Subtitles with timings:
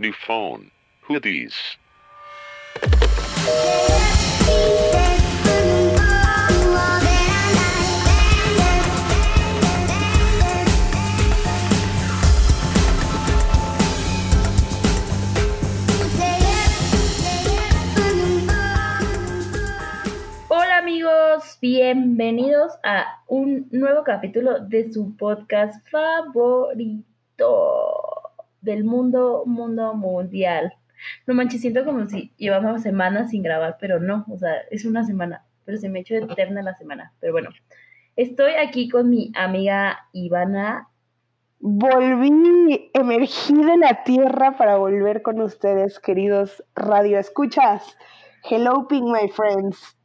[0.00, 0.70] New phone.
[1.02, 1.56] Who these?
[20.78, 27.04] Amigos, bienvenidos a un nuevo capítulo de su podcast favorito
[28.60, 30.74] del mundo, mundo mundial.
[31.26, 35.04] No manches, siento como si llevamos semanas sin grabar, pero no, o sea, es una
[35.04, 37.12] semana, pero se me ha hecho eterna la semana.
[37.20, 37.50] Pero bueno,
[38.16, 40.88] estoy aquí con mi amiga Ivana.
[41.60, 47.96] Volví, emergí de la tierra para volver con ustedes, queridos radioescuchas.
[48.48, 49.96] Hello, ping, my friends.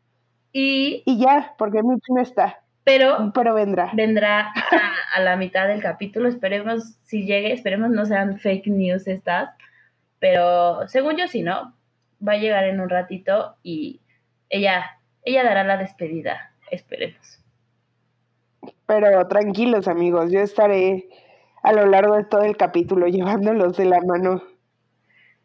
[0.51, 3.91] Y, Y ya, porque Mitch no está, pero pero vendrá.
[3.93, 6.27] vendrá a, a la mitad del capítulo.
[6.27, 9.49] Esperemos si llegue, esperemos no sean fake news estas.
[10.19, 11.75] Pero según yo sí, ¿no?
[12.25, 13.99] Va a llegar en un ratito y
[14.49, 16.53] ella, ella dará la despedida.
[16.71, 17.41] Esperemos.
[18.85, 21.09] Pero tranquilos, amigos, yo estaré
[21.61, 24.43] a lo largo de todo el capítulo llevándolos de la mano.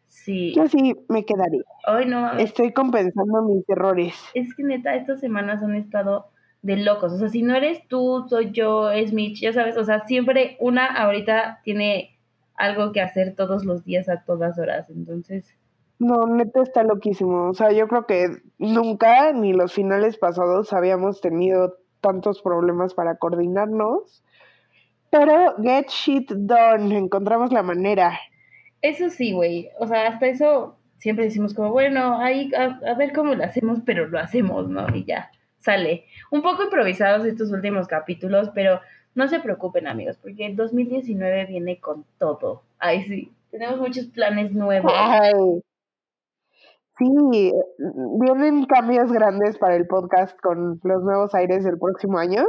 [0.07, 0.53] Sí.
[0.55, 1.59] Yo sí me quedaré.
[1.87, 2.33] Hoy no.
[2.37, 4.15] Estoy compensando mis errores.
[4.33, 6.29] Es que neta, estas semanas han estado
[6.61, 7.13] de locos.
[7.13, 9.77] O sea, si no eres tú, soy yo, es Mitch, ya sabes.
[9.77, 12.17] O sea, siempre una ahorita tiene
[12.55, 14.89] algo que hacer todos los días a todas horas.
[14.89, 15.55] Entonces,
[15.99, 17.49] No, neta está loquísimo.
[17.49, 23.17] O sea, yo creo que nunca, ni los finales pasados, habíamos tenido tantos problemas para
[23.17, 24.23] coordinarnos.
[25.11, 28.19] Pero get shit done, encontramos la manera.
[28.81, 29.69] eso sí, güey.
[29.79, 33.79] O sea, hasta eso siempre decimos como, bueno, ahí a, a ver cómo lo hacemos,
[33.85, 34.85] pero lo hacemos, ¿no?
[34.95, 36.05] Y ya, sale.
[36.31, 38.79] Un poco improvisados estos últimos capítulos, pero
[39.15, 42.63] no se preocupen, amigos, porque el 2019 viene con todo.
[42.77, 43.33] Ay, sí.
[43.51, 44.91] Tenemos muchos planes nuevos.
[44.95, 45.61] Ay.
[46.97, 47.51] Sí,
[48.19, 52.43] vienen cambios grandes para el podcast con los nuevos aires del próximo año.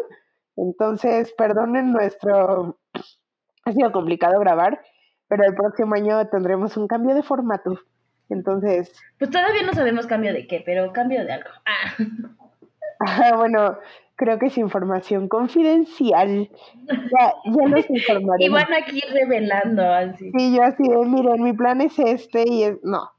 [0.57, 2.79] Entonces, perdonen nuestro...
[3.65, 4.81] Ha sido complicado grabar,
[5.29, 7.79] pero el próximo año tendremos un cambio de formato.
[8.29, 11.51] Entonces, Pues todavía no sabemos cambio de qué, pero cambio de algo.
[11.67, 11.95] Ah.
[13.01, 13.79] Ah, bueno,
[14.17, 16.51] creo que es información confidencial.
[16.87, 18.39] Ya, ya los informaremos.
[18.39, 20.31] Y van aquí revelando así.
[20.37, 22.77] Sí, yo así de, miren, mi plan es este y es...
[22.83, 23.11] No,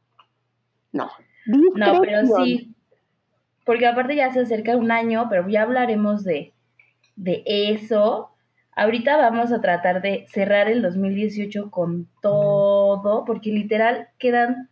[0.92, 1.10] no.
[1.76, 2.76] No, pero sí.
[3.66, 6.54] Porque aparte ya se acerca un año, pero ya hablaremos de,
[7.16, 8.30] de eso.
[8.76, 14.70] Ahorita vamos a tratar de cerrar el 2018 con todo, porque literal quedan,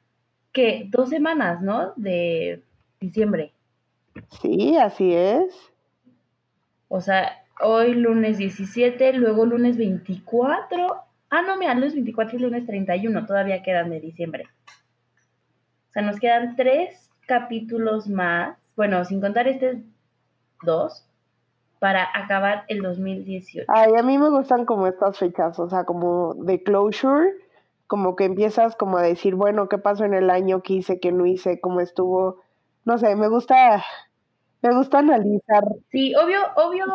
[0.51, 0.85] ¿qué?
[0.89, 1.93] Dos semanas, ¿no?
[1.95, 2.63] De
[2.99, 3.53] diciembre.
[4.41, 5.53] Sí, así es.
[6.87, 11.03] O sea, hoy lunes 17, luego lunes 24.
[11.29, 14.45] Ah, no, mira, lunes 24 y lunes 31 todavía quedan de diciembre.
[15.89, 19.83] O sea, nos quedan tres capítulos más, bueno, sin contar este
[20.63, 21.05] dos,
[21.79, 23.65] para acabar el 2018.
[23.73, 27.33] Ay, a mí me gustan como estas fechas, o sea, como de closure,
[27.87, 30.61] como que empiezas como a decir, bueno, ¿qué pasó en el año?
[30.61, 30.99] ¿Qué hice?
[30.99, 31.59] ¿Qué no hice?
[31.59, 32.41] ¿Cómo estuvo?
[32.89, 33.85] No sé, me gusta,
[34.63, 35.63] me gusta analizar.
[35.91, 36.85] Sí, obvio, obvio,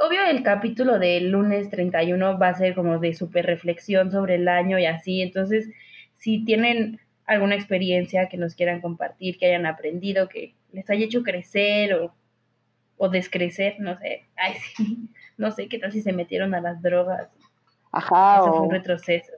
[0.00, 4.48] obvio el capítulo del lunes 31 va a ser como de super reflexión sobre el
[4.48, 5.68] año y así, entonces
[6.16, 11.22] si tienen alguna experiencia que nos quieran compartir, que hayan aprendido, que les haya hecho
[11.22, 12.14] crecer o,
[12.96, 16.80] o descrecer, no sé, ay sí, no sé qué tal si se metieron a las
[16.80, 17.28] drogas,
[17.90, 19.32] Ajá, eso fue un retroceso.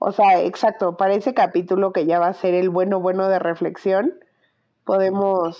[0.00, 3.38] o sea, exacto, para ese capítulo que ya va a ser el bueno, bueno de
[3.38, 4.18] reflexión,
[4.84, 5.58] podemos,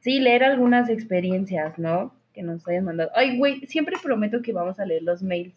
[0.00, 2.12] Sí, leer algunas experiencias, ¿no?
[2.34, 3.10] Que nos hayan mandado.
[3.14, 5.54] Ay, güey, siempre prometo que vamos a leer los mails.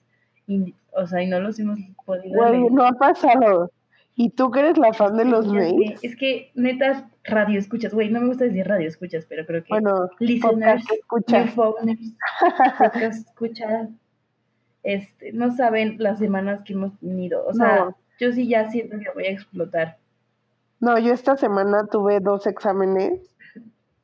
[0.47, 2.71] Y, o sea, y no los hemos podido güey, leer.
[2.71, 3.69] no ha pasado.
[4.15, 8.09] Y tú que eres la fan de los mails, Es que, neta, radio escuchas, güey,
[8.09, 11.57] no me gusta decir radio escuchas, pero creo que bueno, listeners, podcast
[13.27, 13.89] escucha.
[14.83, 17.45] este, no saben las semanas que hemos tenido.
[17.45, 17.97] O sea, No.
[18.19, 19.97] yo sí ya siento que voy a explotar.
[20.79, 23.35] No, yo esta semana tuve dos exámenes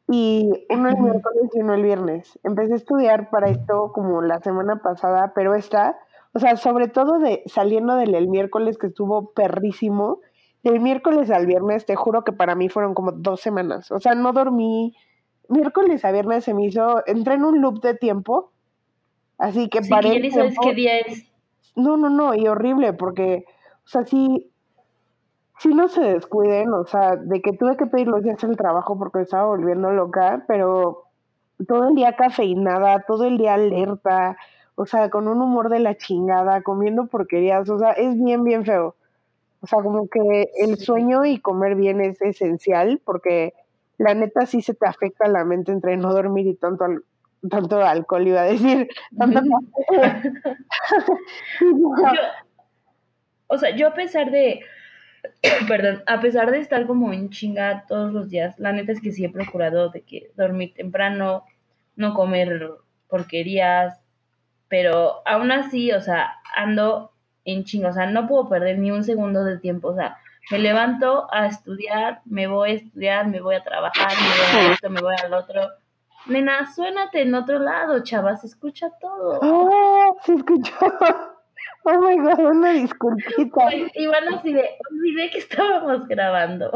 [0.07, 2.39] y uno el miércoles y uno el viernes.
[2.43, 5.97] Empecé a estudiar para esto como la semana pasada, pero esta,
[6.33, 10.19] o sea, sobre todo de saliendo del el miércoles que estuvo perrísimo,
[10.63, 13.91] del miércoles al viernes, te juro que para mí fueron como dos semanas.
[13.91, 14.95] O sea, no dormí.
[15.49, 18.51] Miércoles a viernes se me hizo, entré en un loop de tiempo,
[19.37, 21.29] así que Sí, paré que ya ni sabes qué día es.
[21.75, 23.45] No, no, no, y horrible, porque,
[23.83, 24.52] o sea, sí,
[25.63, 28.97] sí no se descuiden, o sea, de que tuve que pedir los días el trabajo
[28.99, 31.03] porque me estaba volviendo loca, pero
[31.67, 34.35] todo el día cafeinada, todo el día alerta,
[34.75, 38.65] o sea, con un humor de la chingada, comiendo porquerías, o sea, es bien, bien
[38.65, 38.95] feo.
[39.61, 43.53] O sea, como que el sueño y comer bien es esencial porque
[43.97, 47.03] la neta sí se te afecta la mente entre no dormir y tanto, al-
[47.49, 48.89] tanto alcohol, iba a decir.
[49.17, 49.39] Tanto
[51.61, 52.11] Yo,
[53.47, 54.61] o sea, yo a pesar de,
[55.67, 59.11] perdón, a pesar de estar como en chinga todos los días, la neta es que
[59.11, 61.45] sí he procurado de que dormir temprano,
[61.95, 62.71] no comer
[63.07, 64.01] porquerías,
[64.67, 67.11] pero aún así, o sea, ando
[67.45, 70.17] en chinga, o sea, no puedo perder ni un segundo de tiempo, o sea,
[70.51, 74.73] me levanto a estudiar, me voy a estudiar, me voy a trabajar, me voy a
[74.73, 75.61] esto, me voy al otro.
[76.25, 79.39] Nena, suénate en otro lado, chava, se escucha todo.
[79.41, 80.17] ¡Oh!
[80.23, 81.32] Se escuchó.
[81.85, 83.65] Oh my god, una disculpita.
[83.65, 86.71] Pues, Iván así de, olvidé que estábamos grabando.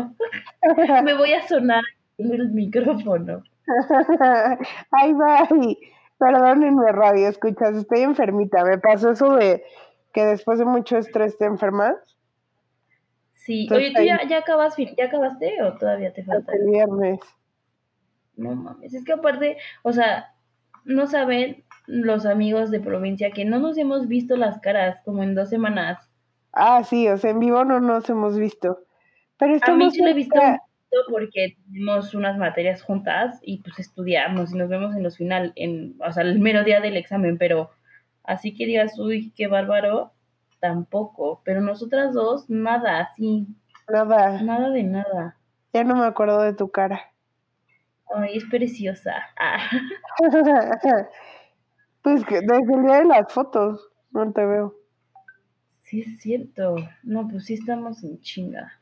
[1.04, 1.84] Me voy a sonar
[2.18, 3.44] en el micrófono.
[4.92, 5.78] Ay, bye.
[6.18, 8.64] Perdónenme, radio, escuchas, estoy enfermita.
[8.64, 9.64] Me pasó eso de
[10.14, 11.96] que después de mucho estrés te enfermas.
[13.36, 16.52] Sí, Entonces, oye, ¿tú ya, ya, acabas, ya acabaste o todavía te falta?
[16.54, 17.20] El viernes.
[18.36, 20.34] No mames, es que aparte, o sea,
[20.86, 25.36] no saben los amigos de provincia que no nos hemos visto las caras como en
[25.36, 26.10] dos semanas.
[26.54, 28.80] Ah, sí, o sea, en vivo no nos hemos visto.
[29.38, 30.52] Pero A mí estamos sí lo he visto cerca.
[30.52, 35.18] un poquito porque tenemos unas materias juntas y pues estudiamos y nos vemos en los
[35.18, 37.70] final, en, o sea, el mero día del examen, pero
[38.24, 40.14] así que digas, uy, qué bárbaro,
[40.60, 41.42] tampoco.
[41.46, 43.48] Pero nosotras dos, nada, así,
[43.90, 45.38] Nada, nada de nada.
[45.74, 47.02] ya no me acuerdo de tu cara.
[48.14, 49.14] Ay, es preciosa.
[49.38, 49.60] Ah.
[52.08, 54.74] Pues que desde el día de las fotos no te veo.
[55.82, 56.78] Sí, es cierto.
[57.04, 58.80] No, pues sí estamos en chinga.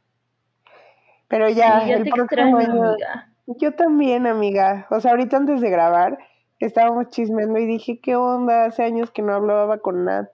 [1.28, 2.84] Pero ya, sí, ya el te próximo extraño, año.
[2.92, 3.34] amiga.
[3.48, 4.86] Yo también, amiga.
[4.92, 6.20] O sea, ahorita antes de grabar
[6.60, 8.66] estábamos chismeando y dije, ¿qué onda?
[8.66, 10.30] Hace años que no hablaba con Nat.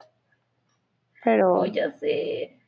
[1.23, 2.59] Pero Oh, ya sé.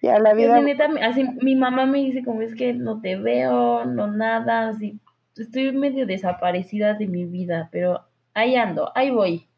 [0.00, 0.60] ya la vida.
[0.60, 5.00] neta, así, mi mamá me dice como es que no te veo, no nada, así,
[5.36, 8.00] estoy medio desaparecida de mi vida, pero
[8.34, 9.48] ahí ando, ahí voy,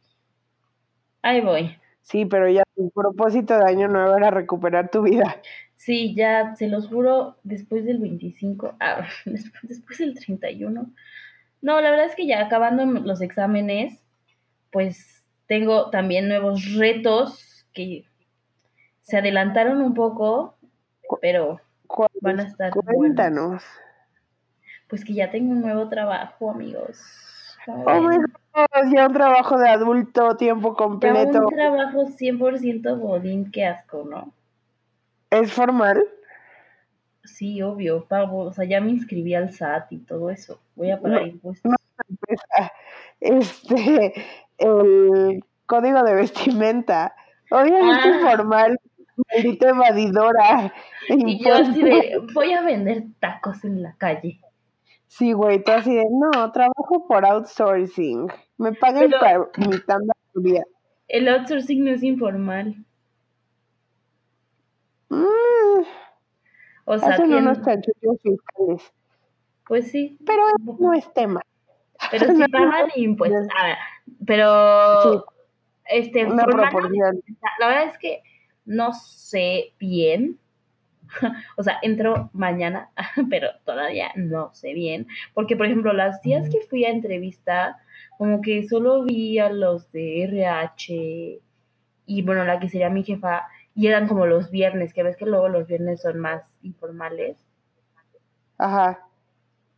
[1.24, 1.76] ahí voy.
[2.02, 5.40] Sí, pero ya tu propósito de año nuevo era recuperar tu vida.
[5.76, 10.92] Sí, ya, se los juro, después del 25, ah, después, del 31.
[11.62, 14.02] No, la verdad es que ya acabando los exámenes,
[14.70, 18.04] pues tengo también nuevos retos que
[19.02, 20.56] se adelantaron un poco,
[21.20, 22.94] pero ¿Cuál- van a estar buenos.
[22.94, 23.62] Cuéntanos.
[24.88, 27.00] Pues que ya tengo un nuevo trabajo, amigos.
[27.66, 28.24] Oh my God,
[28.92, 31.40] ya un trabajo de adulto, tiempo Ya completo.
[31.48, 34.32] un trabajo 100% godín, qué asco, ¿no?
[35.30, 36.02] ¿Es formal?
[37.24, 40.60] Sí, obvio, pago, o sea, ya me inscribí al SAT y todo eso.
[40.76, 41.70] Voy a pagar No, impuestos.
[41.70, 41.76] no.
[43.20, 44.14] Este,
[44.58, 47.14] el código de vestimenta.
[47.50, 48.30] Obviamente Ah.
[48.30, 48.78] formal,
[49.32, 50.72] maldita evadidora.
[51.08, 54.40] Y yo así de, voy a vender tacos en la calle.
[55.16, 58.26] Sí, güey, tú así de, no, trabajo por outsourcing.
[58.58, 60.64] Me pagan para mi tanda por día.
[61.06, 62.74] El outsourcing no es informal.
[65.08, 65.84] Mm,
[66.86, 68.92] O sea, hacen unos chanchullos fiscales.
[69.68, 70.42] pues sí, Pero
[70.80, 71.40] no es tema.
[72.10, 73.46] pero No, pagan impuestos.
[73.56, 73.76] A ver,
[74.26, 75.18] pero Sí.
[75.90, 77.22] este Una formal- proporción.
[77.60, 78.22] La verdad es que
[78.64, 80.38] no sé bien.
[81.56, 82.90] O sea, entro mañana,
[83.30, 85.06] pero todavía no sé bien.
[85.32, 87.78] Porque, por ejemplo, las días que fui a entrevista,
[88.18, 91.40] como que solo vi a los de RH
[92.06, 95.26] y, bueno, la que sería mi jefa, y eran como los viernes, que ves que
[95.26, 97.36] luego los viernes son más informales.
[98.58, 99.00] Ajá.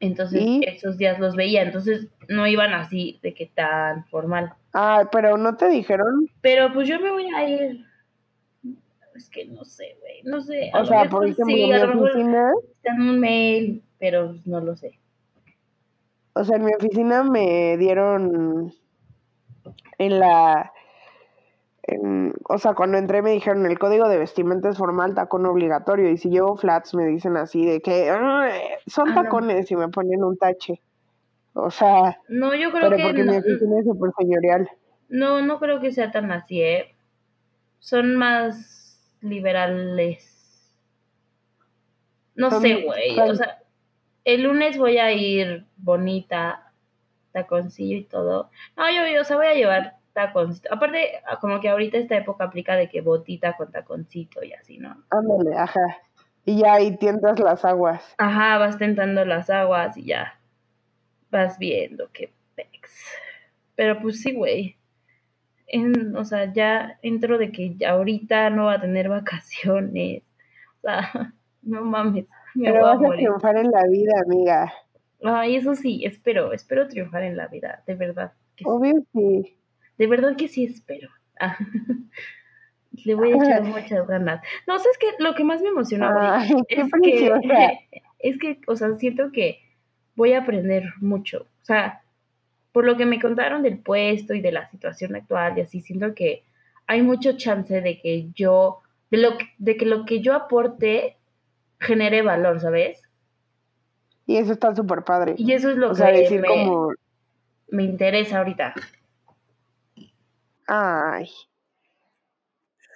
[0.01, 0.61] Entonces, ¿Y?
[0.67, 1.63] esos días los veía.
[1.63, 4.53] Entonces, no iban así de que tan formal.
[4.75, 6.31] Ah, pero no te dijeron.
[6.43, 7.86] Pero pues yo me voy a ir.
[9.17, 10.23] Es que no sé, güey.
[10.25, 10.71] No sé.
[10.75, 14.61] O sea, por ejemplo, sí, a mi lo oficina, está en un mail, pero no
[14.61, 14.99] lo sé.
[16.35, 18.73] o sea, en mi oficina me dieron
[19.99, 20.71] en la,
[21.85, 26.11] en- o sea, cuando entré me dijeron el código de vestimenta es formal, tacón obligatorio,
[26.11, 29.23] y si llevo flats me dicen así de que "Ay, son Ah, no.
[29.23, 30.83] tacones y me ponen un tache.
[31.55, 34.69] O sea, No, yo creo pero que porque mi no, oficina es súper señorial.
[35.09, 36.95] no, no creo que sea tan así, ¿eh?
[37.79, 38.76] Son más
[39.21, 40.73] liberales.
[42.35, 43.19] No sé, güey.
[43.19, 43.63] O sea,
[44.25, 46.73] el lunes voy a ir bonita,
[47.33, 48.51] taconcillo y todo.
[48.77, 50.73] No, yo, yo, o sea, voy a llevar taconcito.
[50.73, 55.05] Aparte, como que ahorita esta época aplica de que botita con taconcito y así, ¿no?
[55.11, 55.99] Ándale, ajá.
[56.45, 58.15] Y ya ahí tientas las aguas.
[58.19, 60.39] Ajá, vas tentando las aguas y ya
[61.31, 62.91] vas viendo qué pex.
[63.75, 64.77] Pero pues sí, güey.
[65.69, 70.23] En- o sea, ya entro de que ya ahorita no va a tener vacaciones.
[70.83, 71.33] O Ah,
[71.63, 72.27] no mames.
[72.55, 73.19] Me Pero voy a vas a morir.
[73.27, 74.73] triunfar en la vida, amiga.
[75.25, 78.33] Ay, eso sí, espero, espero triunfar en la vida, de verdad.
[78.55, 78.71] que sí.
[78.71, 79.57] Obvio sí.
[79.99, 81.09] De verdad que sí espero.
[81.41, 81.57] Ah,
[83.05, 84.41] Le voy a echar muchas ganas.
[84.67, 85.07] No, ¿sabes qué?
[85.19, 87.79] Lo que más me emociona ahorita Ay, es que,
[88.21, 89.59] es que, o sea, siento que
[90.15, 91.43] voy a aprender mucho.
[91.43, 92.01] O sea,
[92.77, 96.15] por lo que me contaron del puesto y de la situación actual y así, siento
[96.15, 96.45] que
[96.87, 101.17] hay mucho chance de que yo, de lo que, de que lo que yo aporte
[101.81, 103.01] genere valor, ¿sabes?
[104.27, 105.37] Y eso está súper padre.
[105.39, 106.93] Y eso es lo O sea, que decir me, como,
[107.69, 108.75] me interesa ahorita.
[110.67, 111.31] ay,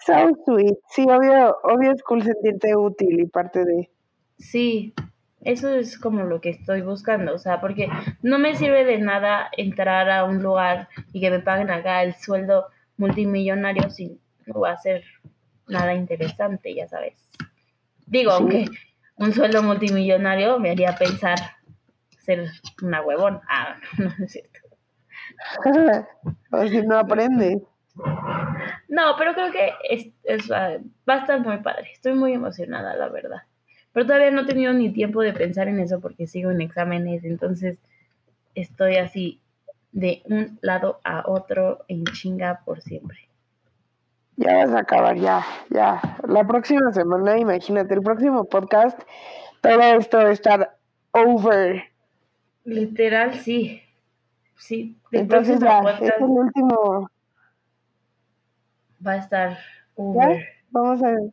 [0.05, 0.13] so
[0.45, 0.77] sweet.
[0.91, 3.91] Sí, obvio, obvio es cool sentirte útil y parte de...
[4.37, 4.93] Sí,
[5.43, 7.89] eso es como lo que estoy buscando, o sea, porque
[8.23, 12.15] no me sirve de nada entrar a un lugar y que me paguen acá el
[12.15, 12.67] sueldo
[12.97, 15.05] multimillonario si no va a ser
[15.69, 17.15] nada interesante, ya sabes.
[18.07, 18.37] Digo, Sí.
[18.39, 18.65] aunque
[19.17, 21.39] un sueldo multimillonario me haría pensar
[22.19, 22.51] ser
[22.83, 23.41] una huevón.
[23.49, 24.61] Ah, no, no es cierto.
[26.53, 27.63] o si no aprendes.
[28.89, 30.79] No, pero creo que es, es, ah,
[31.09, 31.91] va a estar muy padre.
[31.93, 33.43] Estoy muy emocionada, la verdad.
[33.93, 37.25] Pero todavía no he tenido ni tiempo de pensar en eso porque sigo en exámenes,
[37.25, 37.79] entonces
[38.55, 39.41] estoy así
[39.93, 43.19] de un lado a otro en chinga por siempre.
[44.37, 46.01] Ya vas a acabar, ya, ya.
[46.27, 48.99] La próxima semana, imagínate, el próximo podcast,
[49.61, 50.77] todo esto va a estar
[51.13, 51.83] over.
[52.65, 53.83] Literal, sí.
[54.57, 57.11] Sí, el Entonces próximo ya, podcast es el último.
[59.07, 59.59] va a estar ¿Ya?
[59.97, 60.47] over.
[60.71, 61.31] Vamos a ver.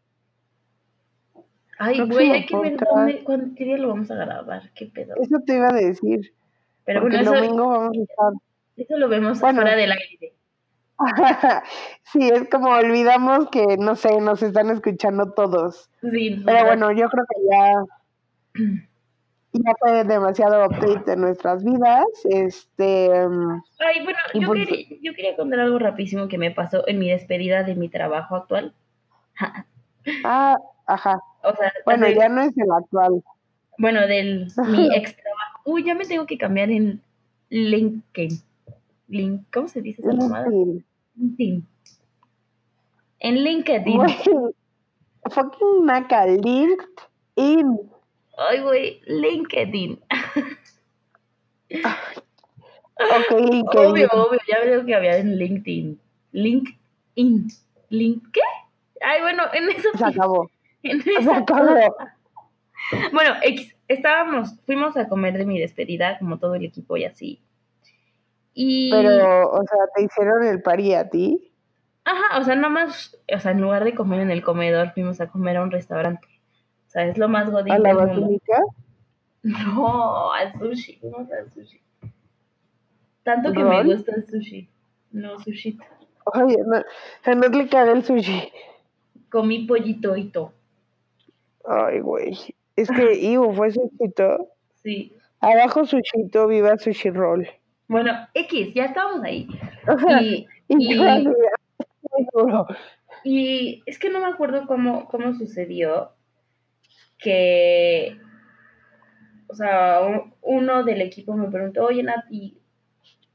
[1.79, 5.15] Ay, güey, hay que ver dónde, cuándo- qué día lo vamos a grabar, qué pedo.
[5.22, 6.34] Eso te iba a decir.
[6.86, 8.34] Pero bueno, el eso, domingo vamos a estar.
[8.77, 9.62] eso lo vemos Bueno.
[9.62, 10.34] fuera del aire.
[12.03, 15.89] sí, es como olvidamos que, no sé, nos están escuchando todos.
[16.01, 18.74] Sí, Pero bueno, yo creo que ya,
[19.53, 22.05] ya fue demasiado update de nuestras vidas.
[22.29, 26.98] Este, Ay, bueno, yo, pues- quería, yo quería contar algo rapidísimo que me pasó en
[26.98, 28.74] mi despedida de mi trabajo actual.
[30.25, 30.57] ah,
[30.88, 31.20] ajá.
[31.44, 33.24] O sea, Bueno, ya no es el actual.
[33.77, 35.62] bueno, del mi ex trabajo.
[35.65, 37.01] Uy, ya me tengo que cambiar en
[37.50, 38.41] LinkedIn.
[39.10, 40.48] Link, ¿Cómo se dice esa mamada?
[41.15, 41.65] LinkedIn.
[43.20, 44.01] En LinkedIn.
[45.29, 47.79] Fucking naca, LinkedIn.
[48.38, 50.00] Ay, güey, LinkedIn.
[53.00, 53.65] Ok, LinkedIn.
[53.91, 56.00] Obvio, obvio, ya veo que había en LinkedIn.
[56.32, 57.48] LinkedIn.
[57.89, 58.41] ¿Link qué?
[59.01, 59.89] Ay, bueno, en eso.
[59.98, 60.50] Se acabó.
[60.84, 61.96] En Se esa acabó.
[63.12, 67.41] Bueno, X, estábamos, fuimos a comer de mi despedida, como todo el equipo y así.
[68.53, 71.51] Y, Pero, o sea, ¿te hicieron el pari a ti?
[72.07, 75.19] ajá, o sea, nada más, o sea, en lugar de comer en el comedor, fuimos
[75.19, 76.27] a comer a un restaurante.
[76.88, 78.41] O sea, es lo más godín ¿A la del mundo.
[79.43, 81.81] No, al sushi, fuimos al sushi.
[83.24, 84.69] Tanto que me gusta el sushi.
[85.12, 85.77] No, sushi.
[86.34, 88.51] Oye, no, no le cae el sushi.
[89.29, 90.53] Comí pollito y todo.
[91.67, 92.38] Ay, güey.
[92.77, 94.50] Es que, Ivo, fue sushito.
[94.83, 95.13] Sí.
[95.41, 97.47] Abajo sushito, viva sushi roll.
[97.88, 99.47] Bueno, X, ya estábamos ahí.
[100.69, 100.69] Y,
[103.24, 106.12] y, es que no me acuerdo cómo, cómo sucedió
[107.19, 108.17] que,
[109.47, 110.01] o sea,
[110.41, 112.57] uno del equipo me preguntó, oye, Nat, y,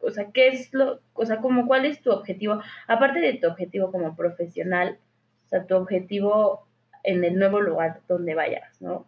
[0.01, 2.61] o sea, ¿qué es lo, o sea, como cuál es tu objetivo?
[2.89, 4.99] Aparte de tu objetivo como profesional,
[5.47, 6.67] o sea, tu objetivo
[7.05, 9.07] en el nuevo lugar donde vayas, ¿no?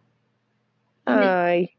[1.04, 1.70] Ay.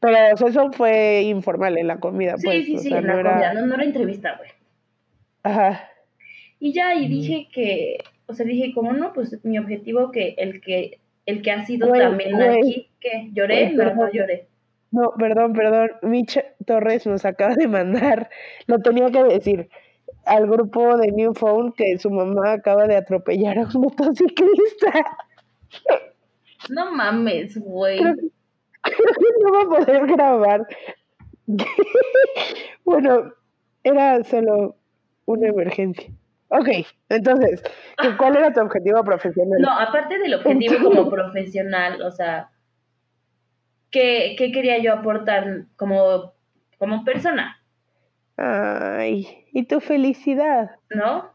[0.00, 0.16] Pero
[0.46, 2.64] eso fue informal en la comida, sí, pues.
[2.66, 4.50] sí, sí, sea, en la era- comida, no, no era entrevista, güey.
[5.44, 5.88] Ajá.
[6.58, 10.60] Y ya, y dije que, o sea, dije, como no, pues mi objetivo que el
[10.60, 12.58] que, el que ha sido Güey, también güey.
[12.58, 13.96] aquí, que lloré, Güey, no, perdón.
[13.98, 14.46] no lloré.
[14.90, 15.90] No, perdón, perdón.
[16.02, 18.28] Mitch Torres nos acaba de mandar,
[18.66, 19.68] lo tenía que decir,
[20.24, 24.92] al grupo de New Phone que su mamá acaba de atropellar a un motociclista.
[26.68, 27.98] No mames, güey.
[27.98, 28.28] Creo que,
[28.82, 30.66] creo que no va a poder grabar.
[32.84, 33.32] bueno,
[33.82, 34.76] era solo
[35.26, 36.10] una emergencia.
[36.48, 36.68] Ok,
[37.08, 37.62] entonces,
[38.00, 39.58] ¿qué- ¿cuál era tu objetivo profesional?
[39.60, 42.50] No, aparte del objetivo como profesional, o sea,
[43.90, 46.34] ¿qué, qué quería yo aportar como,
[46.78, 47.58] como persona?
[48.36, 50.72] Ay, y tu felicidad.
[50.90, 51.30] ¿no?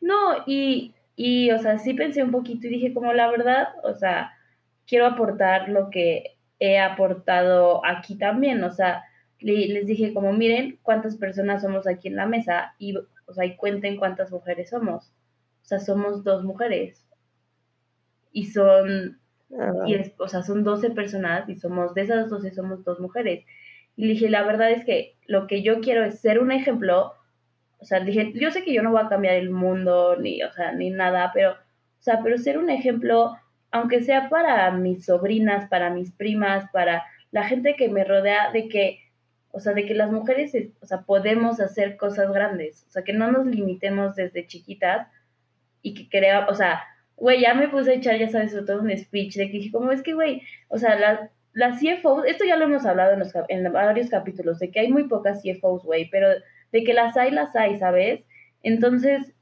[0.00, 3.94] No, y, y, o sea, sí pensé un poquito y dije, como la verdad, o
[3.94, 4.32] sea,
[4.86, 9.04] quiero aportar lo que he aportado aquí también, o sea,
[9.40, 13.44] le- les dije como, miren cuántas personas somos aquí en la mesa y, o sea,
[13.46, 15.12] y cuenten cuántas mujeres somos.
[15.62, 17.06] O sea, somos dos mujeres.
[18.32, 19.20] Y son
[19.86, 23.44] y es, o sea, son 12 personas y somos, de esas 12 somos dos mujeres.
[23.96, 27.14] Y dije, la verdad es que lo que yo quiero es ser un ejemplo,
[27.80, 30.52] o sea, dije, yo sé que yo no voy a cambiar el mundo, ni, o
[30.52, 33.36] sea, ni nada, pero, o sea, pero ser un ejemplo,
[33.70, 38.68] aunque sea para mis sobrinas, para mis primas, para la gente que me rodea, de
[38.68, 39.00] que,
[39.50, 43.14] o sea, de que las mujeres, o sea, podemos hacer cosas grandes, o sea, que
[43.14, 45.08] no nos limitemos desde chiquitas
[45.82, 46.82] y que crea, o sea,
[47.16, 49.90] güey, ya me puse a echar, ya sabes, todo un speech de que dije, como
[49.92, 53.72] es que, güey, o sea, las la CFOs, esto ya lo hemos hablado en, en
[53.72, 56.28] varios capítulos, de que hay muy pocas CFOs, güey, pero
[56.72, 58.24] de que las hay, las hay, ¿sabes?
[58.62, 59.32] Entonces,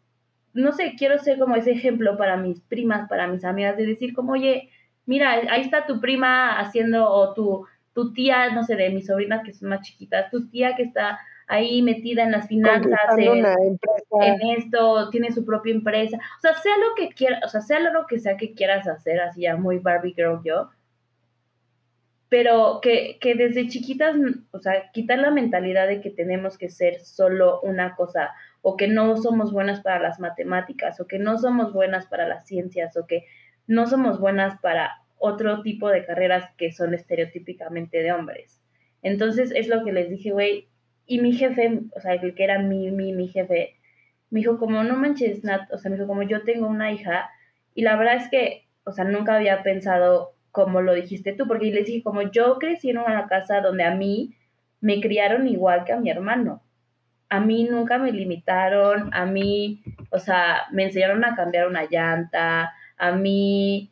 [0.52, 4.14] no sé, quiero ser como ese ejemplo para mis primas, para mis amigas, de decir
[4.14, 4.70] como, oye,
[5.06, 9.42] mira, ahí está tu prima haciendo, o tu, tu tía, no sé, de mis sobrinas
[9.44, 11.18] que son más chiquitas, tu tía que está
[11.48, 16.16] ahí metida en las finanzas, en, esto, tiene su propia empresa.
[16.16, 19.20] O sea, sea lo que quiera, o sea, sea lo que sea que quieras hacer,
[19.20, 20.70] así ya muy Barbie Girl yo.
[22.28, 24.14] Pero que, que desde chiquitas,
[24.50, 28.88] o sea, quitar la mentalidad de que tenemos que ser solo una cosa, o que
[28.88, 33.06] no somos buenas para las matemáticas, o que no somos buenas para las ciencias, o
[33.06, 33.24] que
[33.66, 38.60] no somos buenas para otro tipo de carreras que son estereotípicamente de hombres.
[39.02, 40.68] Entonces es lo que les dije, güey,
[41.06, 43.76] y mi jefe, o sea, el que era mi, mi, mi jefe,
[44.30, 47.30] me dijo como, no manches, Nat, o sea, me dijo como, yo tengo una hija,
[47.74, 51.70] y la verdad es que, o sea, nunca había pensado como lo dijiste tú, porque
[51.70, 54.34] les dije como, yo crecí en una casa donde a mí
[54.80, 56.62] me criaron igual que a mi hermano.
[57.28, 62.72] A mí nunca me limitaron, a mí, o sea, me enseñaron a cambiar una llanta,
[62.96, 63.90] a mí,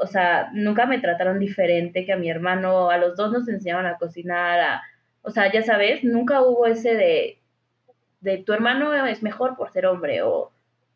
[0.00, 3.86] o sea, nunca me trataron diferente que a mi hermano, a los dos nos enseñaron
[3.86, 4.82] a cocinar, a
[5.22, 7.38] o sea, ya sabes, nunca hubo ese de,
[8.20, 10.52] de tu hermano es mejor por ser hombre o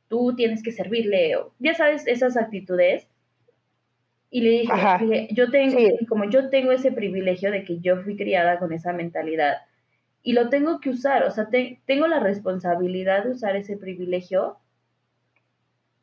[0.09, 3.07] tú tienes que servirle o ya sabes, esas actitudes.
[4.35, 5.79] Y le dije, yo tengo,
[6.09, 9.59] como yo tengo ese privilegio de que yo fui criada con esa mentalidad
[10.23, 11.51] y lo tengo que usar, o sea,
[11.85, 14.57] tengo la responsabilidad de usar ese privilegio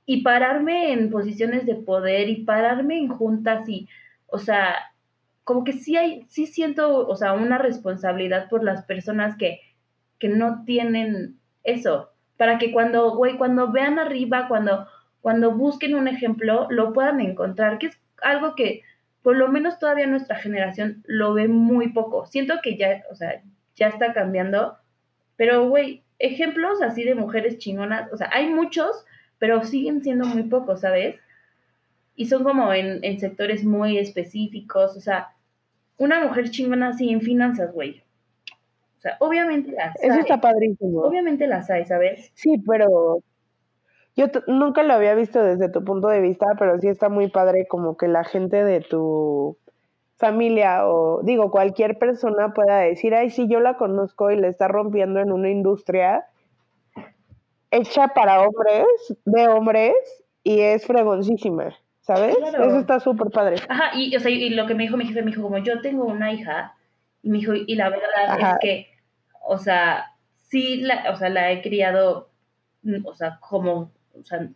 [0.05, 3.89] y pararme en posiciones de poder y pararme en juntas y,
[4.27, 4.75] o sea,
[5.43, 9.59] como que sí hay, sí siento, o sea, una responsabilidad por las personas que,
[10.19, 14.85] que no tienen eso, para que cuando, güey, cuando vean arriba, cuando,
[15.21, 18.83] cuando busquen un ejemplo, lo puedan encontrar, que es algo que
[19.21, 22.25] por lo menos todavía nuestra generación lo ve muy poco.
[22.25, 23.41] Siento que ya, o sea,
[23.75, 24.77] ya está cambiando,
[25.35, 29.05] pero, güey, ejemplos así de mujeres chingonas, o sea, hay muchos,
[29.37, 31.15] pero siguen siendo muy pocos, ¿sabes?
[32.15, 35.33] Y son como en, en sectores muy específicos, o sea,
[35.97, 38.03] una mujer chingona así en finanzas, güey.
[38.97, 41.01] O sea, obviamente las Eso está padrísimo.
[41.01, 42.31] Obviamente las hay, ¿sabes?
[42.33, 43.23] Sí, pero
[44.19, 47.67] yo nunca lo había visto desde tu punto de vista, pero sí está muy padre
[47.67, 49.57] como que la gente de tu
[50.17, 54.67] familia o digo cualquier persona pueda decir, ay, sí, yo la conozco y le está
[54.67, 56.25] rompiendo en una industria
[57.71, 58.85] hecha para hombres,
[59.23, 59.93] de hombres,
[60.43, 61.73] y es fregoncísima.
[62.01, 62.35] ¿sabes?
[62.35, 63.57] Eso está súper padre.
[63.69, 65.79] Ajá, y, o sea, y lo que me dijo mi jefe, me dijo, como yo
[65.81, 66.75] tengo una hija,
[67.21, 68.87] y me dijo, y la verdad es que,
[69.45, 70.05] o sea,
[70.35, 72.31] sí, la, o sea, la he criado,
[72.81, 74.47] mm, o sea, como, o sea,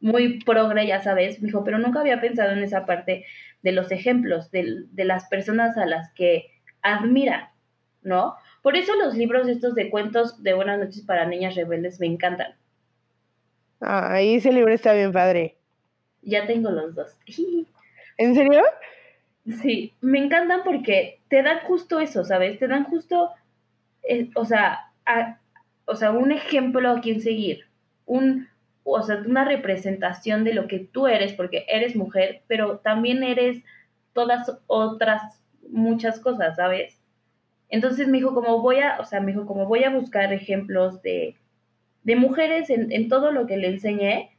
[0.00, 3.24] muy progre, ya sabes, me dijo, pero nunca había pensado en esa parte
[3.62, 6.50] de los ejemplos, de, de las personas a las que
[6.82, 7.52] admira,
[8.02, 8.34] ¿no?
[8.62, 12.54] Por eso los libros estos de cuentos de buenas noches para niñas rebeldes me encantan.
[13.80, 15.56] Ah, ahí ese libro está bien padre.
[16.22, 17.16] Ya tengo los dos.
[18.16, 18.62] ¿En serio?
[19.62, 22.60] Sí, me encantan porque te dan justo eso, ¿sabes?
[22.60, 23.30] Te dan justo,
[24.04, 24.92] eh, o, sea,
[25.84, 27.64] o sea, un ejemplo a quien seguir,
[28.06, 28.48] un,
[28.84, 33.62] o sea, una representación de lo que tú eres, porque eres mujer, pero también eres
[34.12, 36.98] todas otras muchas cosas, ¿sabes?
[37.68, 41.00] Entonces me dijo, como voy a, o sea, me dijo, como voy a buscar ejemplos
[41.02, 41.36] de,
[42.02, 44.32] de mujeres en, en todo lo que le enseñé,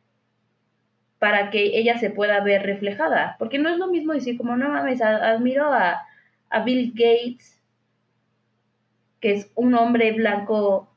[1.23, 3.37] para que ella se pueda ver reflejada.
[3.39, 6.05] Porque no es lo mismo decir como, no mames, admiro a,
[6.65, 7.63] Bill Gates,
[9.21, 10.93] que es un hombre blanco,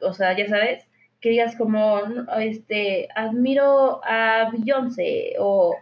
[0.00, 0.88] o sea, ya sabes,
[1.24, 2.02] que digas como,
[2.38, 5.74] este, admiro a Beyoncé o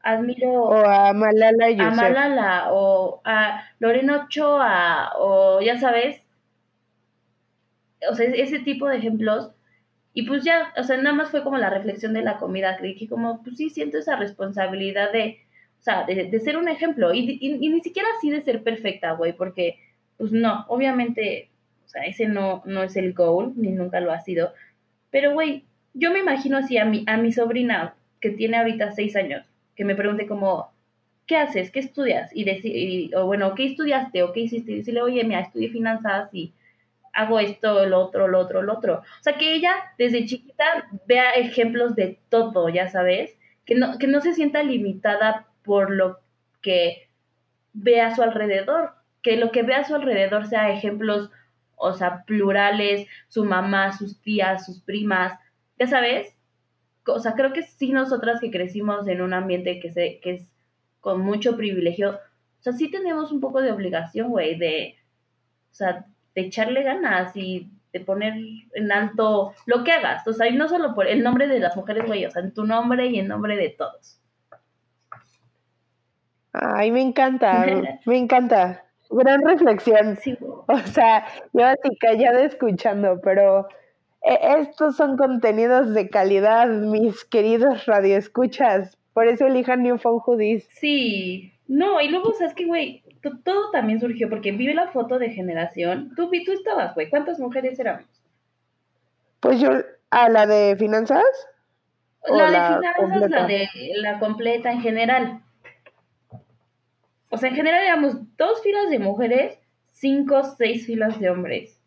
[0.00, 6.22] admiro o a Malala A Malala o a Lorena Ochoa o ya sabes,
[8.08, 9.50] o sea, ese tipo de ejemplos.
[10.12, 13.08] Y pues ya, o sea, nada más fue como la reflexión de la comida, que
[13.08, 15.40] como, pues sí, siento esa responsabilidad de,
[15.80, 17.12] o sea, de, ser un ejemplo.
[17.12, 19.80] Y, y, ni siquiera así de ser perfecta, güey, porque,
[20.18, 21.50] pues no, obviamente,
[21.84, 24.52] o sea, ese no, no es el goal, ni nunca lo ha sido,
[25.14, 29.14] pero, güey, yo me imagino así a mi, a mi sobrina, que tiene ahorita seis
[29.14, 29.46] años,
[29.76, 30.72] que me pregunte como,
[31.24, 31.70] ¿qué haces?
[31.70, 32.34] ¿Qué estudias?
[32.34, 34.24] Y decir, o bueno, ¿qué estudiaste?
[34.24, 34.72] ¿O qué hiciste?
[34.72, 36.52] Y decirle, oye, mira, estudié finanzas y
[37.12, 38.94] hago esto, lo otro, lo otro, lo otro.
[38.94, 40.64] O sea, que ella desde chiquita
[41.06, 46.18] vea ejemplos de todo, ya sabes, que no, que no se sienta limitada por lo
[46.60, 47.06] que
[47.72, 51.30] ve a su alrededor, que lo que ve a su alrededor sea ejemplos,
[51.76, 55.38] o sea, plurales, su mamá, sus tías, sus primas,
[55.78, 56.34] ya sabes.
[57.06, 60.48] O sea, creo que sí nosotras que crecimos en un ambiente que, se, que es
[61.00, 64.96] con mucho privilegio, o sea, sí tenemos un poco de obligación, güey, de,
[65.70, 68.34] o sea, de echarle ganas y de poner
[68.72, 70.26] en alto lo que hagas.
[70.26, 72.54] O sea, y no solo por el nombre de las mujeres, güey, o sea, en
[72.54, 74.18] tu nombre y en nombre de todos.
[76.54, 77.66] Ay, me encanta,
[78.06, 78.83] me encanta.
[79.10, 80.16] Gran reflexión.
[80.16, 80.36] Sí.
[80.66, 83.68] O sea, yo así callada escuchando, pero
[84.22, 88.96] eh, estos son contenidos de calidad, mis queridos radioescuchas.
[89.12, 90.66] Por eso elijan New Phone Hoodies.
[90.72, 91.52] Sí.
[91.66, 93.04] No, y luego, ¿sabes qué, güey?
[93.42, 96.12] todo también surgió porque vi la foto de generación.
[96.14, 97.08] Tú, tú estabas, güey.
[97.08, 98.04] ¿Cuántas mujeres éramos?
[99.40, 99.70] Pues yo,
[100.10, 101.24] ¿a la de finanzas?
[102.26, 105.42] La de finanzas, la de la completa en general.
[107.34, 109.58] O sea, en general éramos dos filas de mujeres,
[109.90, 111.80] cinco, seis filas de hombres.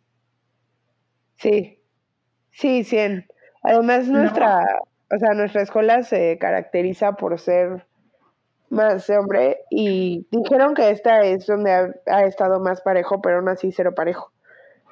[1.38, 1.80] Sí,
[2.52, 3.28] sí, cien.
[3.64, 7.86] Además, nuestra, o sea, nuestra escuela se caracteriza por ser
[8.70, 13.72] más hombre y dijeron que esta es donde ha, estado más parejo, pero aún así
[13.72, 14.34] cero parejo.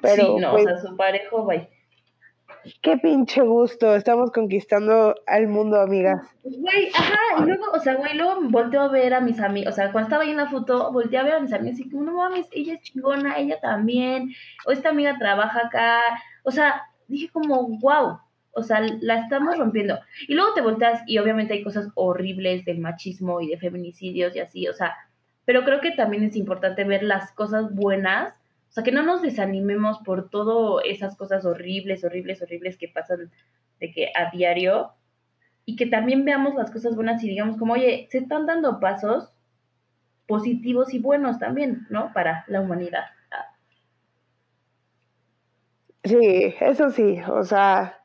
[0.00, 1.68] Pero, sí, no, o sea, su parejo, güey.
[2.82, 6.22] Qué pinche gusto, estamos conquistando al mundo, amigas.
[6.42, 9.76] Güey, ajá, y luego, o sea, güey, luego volteo a ver a mis amigos, o
[9.76, 12.04] sea, cuando estaba ahí en la foto, volteé a ver a mis amigos y como,
[12.04, 14.30] no mames, ella es chingona, ella también,
[14.66, 16.00] o esta amiga trabaja acá,
[16.42, 18.18] o sea, dije como, wow,
[18.52, 19.98] o sea, la estamos rompiendo.
[20.26, 24.40] Y luego te volteas y obviamente hay cosas horribles del machismo y de feminicidios y
[24.40, 24.94] así, o sea,
[25.44, 28.34] pero creo que también es importante ver las cosas buenas,
[28.76, 33.30] sea, que no nos desanimemos por todas esas cosas horribles, horribles, horribles que pasan
[33.80, 34.92] de que a diario
[35.64, 39.32] y que también veamos las cosas buenas y digamos como, oye, se están dando pasos
[40.26, 42.12] positivos y buenos también, ¿no?
[42.12, 43.04] Para la humanidad.
[46.04, 47.98] Sí, eso sí, o sea,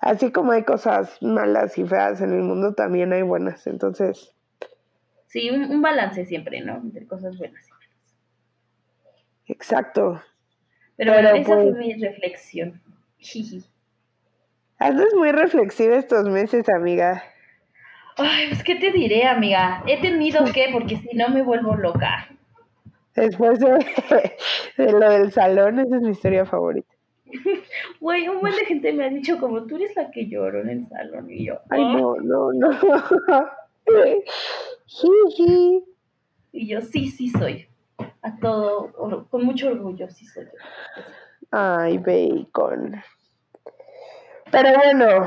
[0.00, 3.66] así como hay cosas malas y feas en el mundo, también hay buenas.
[3.66, 4.32] Entonces.
[5.26, 6.76] Sí, un, balance siempre, ¿no?
[6.76, 7.68] Entre cosas buenas.
[9.46, 10.22] Exacto.
[10.96, 12.80] Pero, bueno, esa fue pues mi reflexión.
[14.78, 17.22] Andas muy reflexiva estos meses, amiga.
[18.16, 19.82] Ay, pues, ¿qué te diré, amiga?
[19.86, 22.28] He tenido que, porque si no me vuelvo loca.
[23.16, 23.68] Después de,
[24.76, 26.94] de, lo del salón, esa es mi historia favorita.
[28.00, 30.68] Güey, un buen de gente me ha dicho como tú eres la que lloró en
[30.68, 31.60] el salón y yo.
[31.70, 32.70] Ay, no, no, no.
[34.86, 35.84] sí.
[36.52, 37.66] Y yo, sí, sí soy.
[38.22, 38.92] A todo,
[39.30, 40.46] con mucho orgullo, sí soy
[41.50, 43.02] Ay, bacon.
[44.50, 45.26] Pero bueno,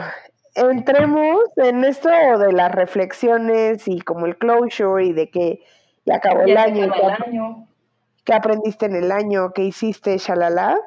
[0.55, 5.61] entremos en esto de las reflexiones y como el closure y de que
[6.05, 6.85] ya acabó el año.
[6.85, 7.67] el año.
[8.23, 9.51] ¿Qué aprendiste en el año?
[9.53, 10.17] ¿Qué hiciste?
[10.17, 10.77] Shalala.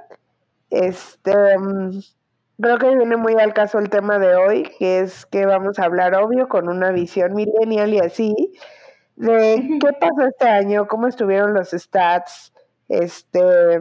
[0.69, 2.01] Este, mm,
[2.61, 5.85] creo que viene muy al caso el tema de hoy, que es que vamos a
[5.85, 8.35] hablar, obvio, con una visión millennial y así,
[9.21, 12.53] de qué pasó este año, cómo estuvieron los stats,
[12.89, 13.79] este,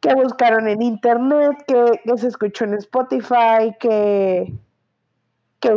[0.00, 4.52] qué buscaron en internet, qué, se escuchó en Spotify, qué,
[5.60, 5.76] qué,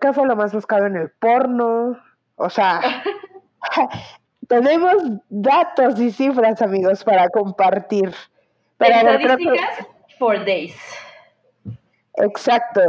[0.00, 1.98] qué fue lo más buscado en el porno,
[2.36, 2.80] o sea,
[4.48, 4.94] tenemos
[5.28, 8.14] datos y cifras, amigos, para compartir.
[8.78, 9.86] Estadísticas
[10.18, 10.74] for days.
[12.16, 12.80] Exacto.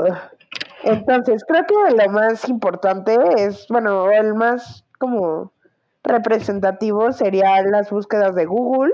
[0.83, 5.51] Entonces, creo que lo más importante es, bueno, el más como
[6.03, 8.93] representativo sería las búsquedas de Google.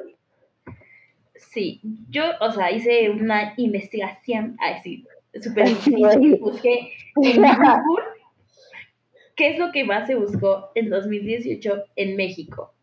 [1.36, 5.06] Sí, yo, o sea, hice una investigación así,
[5.42, 7.42] súper difícil, busqué en
[7.86, 8.06] Google
[9.36, 12.74] qué es lo que más se buscó en 2018 en México.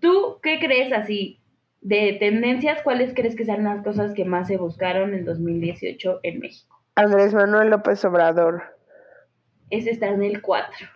[0.00, 1.40] ¿Tú qué crees así?
[1.84, 6.40] de tendencias, ¿cuáles crees que sean las cosas que más se buscaron en 2018 en
[6.40, 6.80] México?
[6.94, 8.62] Andrés Manuel López Obrador.
[9.68, 10.88] Ese está en el 4.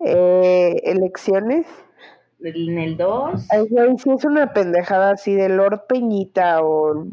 [0.00, 1.66] Eh, ¿Elecciones?
[2.40, 3.48] En el 2.
[3.50, 7.06] Ay, si es una pendejada así de Lord Peñita o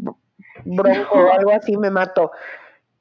[0.66, 2.32] Bronco o algo así, me mato.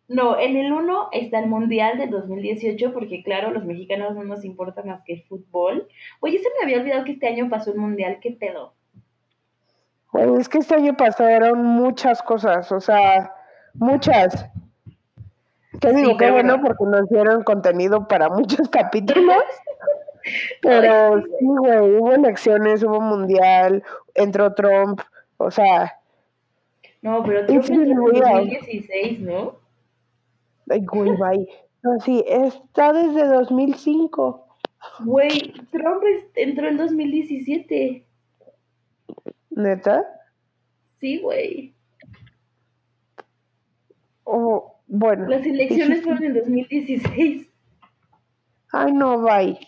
[0.06, 4.44] No, en el 1 está el Mundial de 2018, porque claro, los mexicanos no nos
[4.44, 5.86] importa más que el fútbol.
[6.20, 8.74] Oye, se me había olvidado que este año pasó el Mundial, ¿qué pedo?
[10.12, 13.32] es que este año pasaron muchas cosas, o sea,
[13.74, 14.48] muchas.
[15.80, 19.42] Te digo, qué bueno porque nos dieron contenido para muchos capítulos.
[20.62, 23.82] Pero Ay, sí, güey, hubo elecciones, hubo mundial,
[24.14, 25.00] entró Trump,
[25.38, 25.98] o sea,
[27.00, 28.34] No, pero Trump entró en been real.
[28.44, 29.56] 2016, ¿no?
[30.68, 31.48] ay, güey, bye.
[31.82, 34.46] No, sí, está desde 2005.
[35.06, 36.02] Güey, Trump
[36.34, 38.06] entró en 2017.
[39.50, 40.04] ¿Neta?
[41.00, 41.74] Sí, güey.
[44.24, 45.26] O, bueno.
[45.28, 47.48] Las elecciones fueron en 2016.
[48.72, 49.58] Ay, no, bye.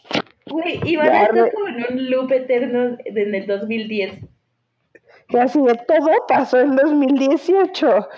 [0.46, 4.20] Güey, iban a estar re- como en un loop eterno en el 2010.
[5.28, 8.08] Y así de todo pasó en 2018.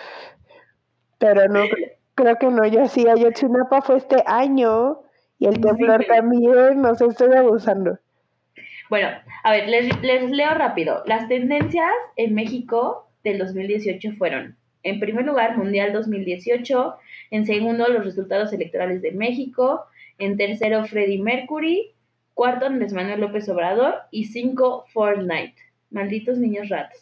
[1.18, 1.64] Pero no,
[2.14, 5.00] creo que no, yo sí, Ayotzinapa fue este año
[5.38, 7.98] y el Sí, temblor también, no sé, estoy abusando.
[8.90, 9.08] Bueno,
[9.42, 11.02] a ver, les, les leo rápido.
[11.06, 16.94] Las tendencias en México del 2018 fueron, en primer lugar, Mundial 2018,
[17.30, 19.86] en segundo, los resultados electorales de México,
[20.18, 21.94] en tercero, Freddie Mercury,
[22.34, 25.56] cuarto, Andrés Manuel López Obrador y cinco, Fortnite.
[25.90, 27.00] Malditos niños ratos.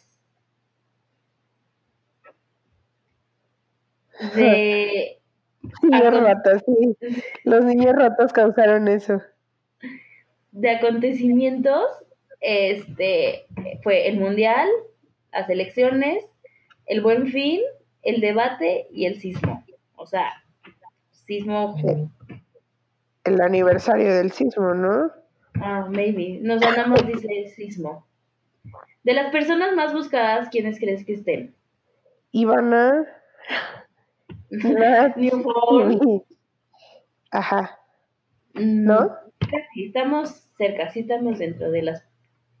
[4.35, 5.19] De,
[5.83, 6.97] Niños ratos, sí.
[7.43, 9.21] Los niños ratos causaron eso.
[10.51, 11.85] de acontecimientos,
[12.39, 13.45] este
[13.81, 14.69] fue el mundial,
[15.31, 16.25] las elecciones,
[16.85, 17.61] el buen fin,
[18.01, 19.63] el debate y el sismo.
[19.95, 20.43] O sea,
[21.11, 21.75] sismo,
[23.23, 25.11] El aniversario del sismo, ¿no?
[25.61, 26.39] ah, maybe.
[26.41, 28.05] Nos ganamos, dice sismo.
[29.03, 31.55] De las personas más buscadas, ¿quiénes crees que estén?
[32.31, 33.05] Ivana.
[34.49, 36.23] Nat, New Phone.
[37.31, 37.79] Ajá,
[38.53, 39.11] mm, ¿no?
[39.75, 42.03] Estamos cerca, sí estamos dentro de las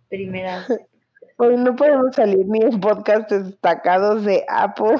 [0.09, 0.67] primeras.
[1.37, 4.97] Hoy no podemos salir ni en podcast destacados de Apple.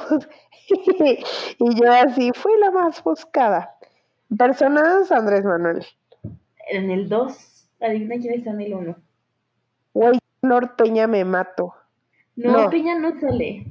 [1.60, 3.76] y yo así, fui la más buscada.
[4.38, 5.86] Personas, Andrés Manuel.
[6.70, 8.96] En el 2, adivina quién está en el 1.
[9.94, 11.74] Güey, Lord Peña me mato.
[12.36, 12.70] No, No.
[12.70, 13.68] Peña no sale.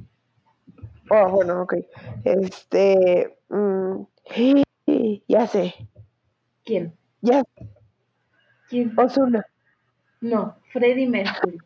[1.09, 1.75] Oh, bueno, ok.
[2.23, 3.37] Este.
[3.49, 4.03] mm,
[5.27, 5.75] ya sé.
[6.63, 6.95] ¿Quién?
[7.21, 7.43] Ya,
[8.69, 8.93] ¿Quién?
[8.97, 9.45] Osuna.
[10.21, 11.57] No, Freddie Mercury.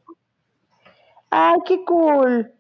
[1.30, 2.52] ¡Ay, qué cool!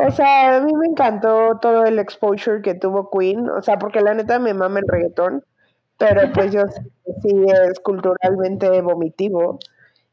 [0.00, 3.48] O sea, a mí me encantó todo el exposure que tuvo Queen.
[3.50, 5.44] O sea, porque la neta me mama el reggaetón.
[5.98, 9.58] Pero pues yo sé que sí es culturalmente vomitivo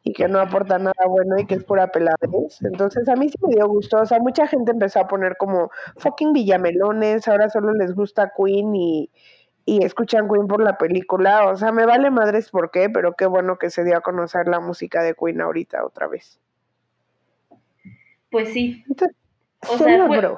[0.04, 2.62] y que no aporta nada bueno y que es pura peladez.
[2.64, 4.00] Entonces a mí sí me dio gusto.
[4.02, 7.28] O sea, mucha gente empezó a poner como fucking villamelones.
[7.28, 9.12] Ahora solo les gusta Queen y,
[9.66, 11.48] y escuchan Queen por la película.
[11.50, 14.48] O sea, me vale madres por qué, pero qué bueno que se dio a conocer
[14.50, 16.40] la música de Queen ahorita otra vez.
[18.34, 18.84] Pues sí,
[19.70, 20.38] O se sea, fue-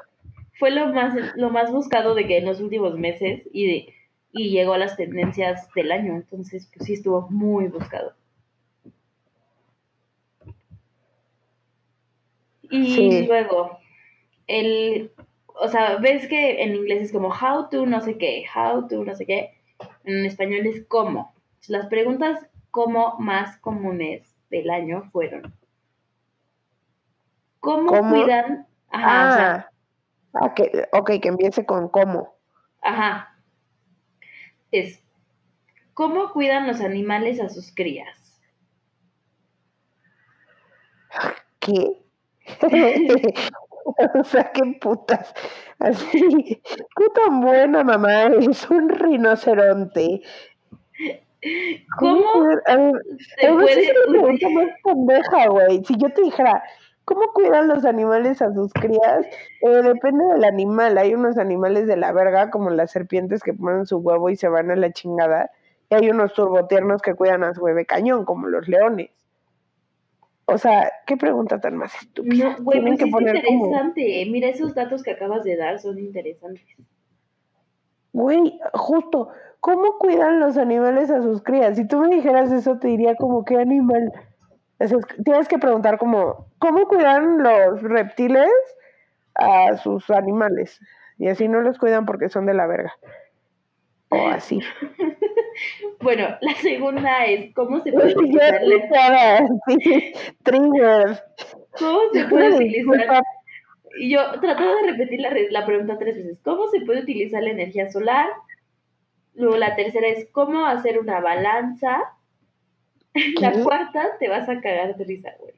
[0.59, 3.93] fue lo más, lo más buscado de que en los últimos meses y, de-
[4.33, 6.13] y llegó a las tendencias del año.
[6.13, 8.13] Entonces, pues sí estuvo muy buscado.
[12.69, 13.25] Y Sí.
[13.27, 13.79] luego,
[14.47, 15.11] el,
[15.47, 19.03] o sea, ves que en inglés es como how to no sé qué, how to
[19.03, 19.51] no sé qué.
[20.03, 21.33] En español es cómo.
[21.67, 25.53] Las preguntas cómo más comunes del año fueron.
[27.65, 28.23] ¿Cómo, ¿Cómo?
[28.23, 28.67] cuidan?
[28.91, 29.71] Ajá, o sea,
[30.35, 32.37] Ah, ah, que, ok, que empiece con cómo.
[32.83, 33.35] Ajá.
[34.69, 35.01] Es,
[35.95, 38.39] ¿cómo cuidan los animales a sus crías?
[41.59, 42.03] ¿Qué?
[44.13, 45.33] o sea, qué putas.
[45.79, 50.21] Así, qué tan buena mamá es un rinoceronte.
[51.97, 52.25] ¿Cómo
[52.67, 52.93] a ver,
[53.39, 55.83] se puede es la pregunta más pendeja, güey.
[55.83, 56.63] Si yo te dijera,
[57.05, 59.25] ¿cómo cuidan los animales a sus crías?
[59.61, 60.97] Eh, depende del animal.
[60.97, 64.49] Hay unos animales de la verga, como las serpientes que ponen su huevo y se
[64.49, 65.51] van a la chingada.
[65.89, 69.11] Y hay unos turbotiernos que cuidan a su bebé cañón, como los leones.
[70.47, 72.49] O sea, qué pregunta tan más estúpida.
[72.57, 74.27] No, güey, Tienen pues que es poner como, interesante.
[74.31, 76.63] Mira, esos datos que acabas de dar son interesantes.
[78.13, 81.75] güey, justo, ¿cómo cuidan los animales a sus crías?
[81.77, 84.13] Si tú me dijeras eso, te diría como, ¿qué animal?
[84.85, 88.49] O sea, es- tienes que preguntar como, ¿cómo cuidan los reptiles
[89.35, 90.79] a sus animales?
[91.17, 92.93] Y así no los cuidan porque son de la verga.
[94.09, 94.59] O así.
[96.01, 101.23] Bueno, la segunda es, ¿cómo se puede utilizar sí, Trigger.
[101.79, 103.23] ¿cómo se puede utilizar
[103.97, 106.39] Y yo tratando de repetir la, re- la pregunta tres veces.
[106.43, 108.27] ¿Cómo se puede utilizar la energía solar?
[109.33, 112.03] Luego la tercera es ¿cómo hacer una balanza?
[113.41, 113.63] La ¿Qué?
[113.63, 115.53] cuarta te vas a cagar de risa, güey.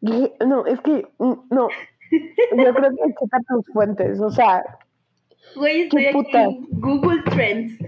[0.00, 1.68] Güey, no, es que, mm, no.
[2.56, 4.62] Yo creo que checa tus fuentes, o sea,
[5.54, 6.42] Güey, estoy aquí puta?
[6.44, 7.78] en Google Trends.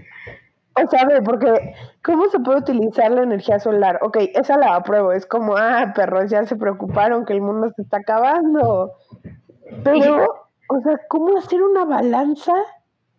[0.75, 3.99] O sea, ve, porque ¿cómo se puede utilizar la energía solar?
[4.01, 5.11] Ok, esa la apruebo.
[5.11, 8.93] Es como, ah, perros, ya se preocuparon que el mundo se está acabando.
[9.83, 12.53] Pero, o sea, ¿cómo hacer una balanza?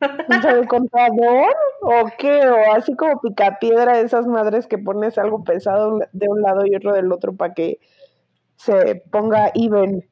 [0.00, 2.48] De contador o qué?
[2.48, 6.74] O así como picapiedra de esas madres que pones algo pesado de un lado y
[6.74, 7.78] otro del otro para que
[8.56, 10.02] se ponga even.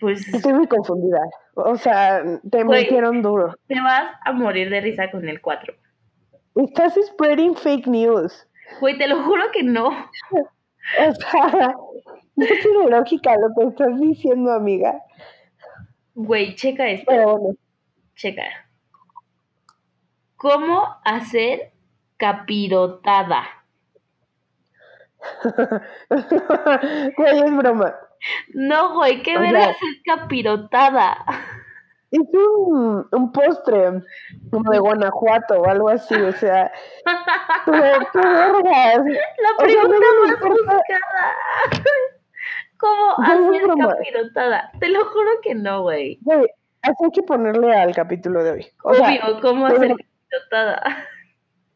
[0.00, 1.20] Pues Estoy muy confundida.
[1.54, 2.82] O sea, te Güey.
[2.84, 3.54] metieron duro.
[3.68, 5.74] te vas a morir de risa con el 4.
[6.56, 8.48] Estás spreading fake news.
[8.80, 9.88] Güey, te lo juro que no.
[9.88, 11.74] O sea,
[12.36, 15.00] no tiene lógica lo que estás diciendo, amiga.
[16.14, 17.06] Güey, checa esto.
[17.08, 17.56] Pero bueno.
[18.16, 18.42] Checa.
[20.36, 21.72] ¿Cómo hacer
[22.16, 23.44] capirotada?
[27.16, 27.94] Güey, es broma.
[28.54, 31.16] No, güey, ¿qué sea- es capirotada?
[32.10, 34.02] Es un, un postre
[34.50, 36.70] como de Guanajuato o algo así, o sea.
[37.64, 39.04] ¿qué vergas?
[39.04, 41.34] La O sea, no pregunta más buscada.
[42.78, 44.70] ¿Cómo no hacer capirotada?
[44.78, 46.18] Te lo juro que no, güey.
[46.22, 46.46] Güey,
[46.82, 48.66] así hay que ponerle al capítulo de hoy.
[48.84, 49.96] O sea, Obvio, ¿cómo pero- hacer
[50.34, 51.08] capirotada?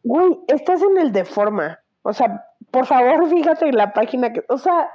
[0.02, 1.78] güey, estás en el de forma.
[2.02, 4.44] O sea, por favor, fíjate en la página que.
[4.48, 4.90] O sea,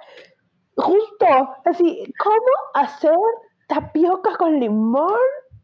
[0.75, 2.37] justo, así, ¿cómo
[2.73, 3.15] hacer
[3.67, 5.19] tapioca con limón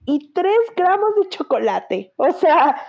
[0.06, 2.14] y 3 gramos de chocolate?
[2.18, 2.82] O sea,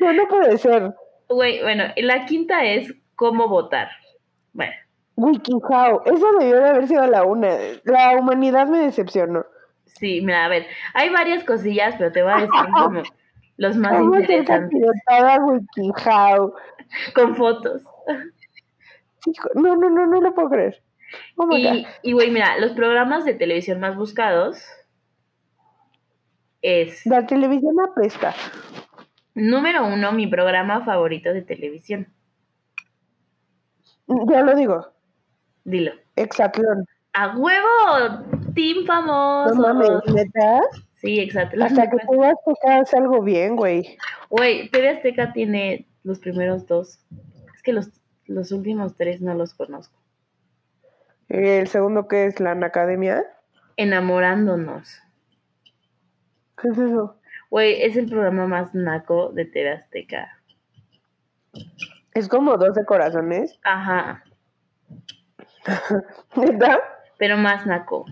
[0.00, 0.94] no, no puede ser.
[1.28, 3.88] Güey, bueno, la quinta es cómo votar.
[4.52, 4.72] Bueno,
[5.16, 7.48] WikiHow, eso debió de haber sido la una.
[7.84, 9.44] La humanidad me decepcionó.
[9.86, 13.02] sí, mira, a ver, hay varias cosillas, pero te voy a decir como
[13.56, 14.82] los más ¿Cómo interesantes,
[15.40, 16.54] WikiHow?
[17.14, 17.82] con fotos.
[19.26, 20.82] Hijo, No, no, no, no lo puedo creer.
[21.36, 24.62] Oh Y, güey, mira, los programas de televisión más buscados
[26.62, 28.34] es La televisión apesta.
[29.34, 32.08] número uno, mi programa favorito de televisión.
[34.28, 34.92] Ya lo digo.
[35.64, 35.92] Dilo.
[36.16, 36.86] Exatlón.
[37.12, 38.24] ¡A huevo!
[38.54, 39.54] ¡Team No famoso!
[39.56, 40.60] mames, neta.
[40.96, 41.62] Sí, exacto.
[41.62, 43.98] Hasta que tú vas a hacer algo bien, güey.
[44.30, 46.98] Güey, TV Azteca tiene los primeros dos.
[47.54, 47.90] Es que los,
[48.26, 49.98] los últimos tres no los conozco.
[51.28, 53.24] El segundo que es la Academia.
[53.76, 55.02] Enamorándonos.
[56.60, 57.18] ¿Qué es eso?
[57.50, 60.38] Güey, es el programa más naco de TV Azteca.
[62.14, 63.58] Es como 12 corazones.
[63.62, 64.24] Ajá,
[66.36, 66.78] ¿Neta?
[67.18, 68.06] pero más naco.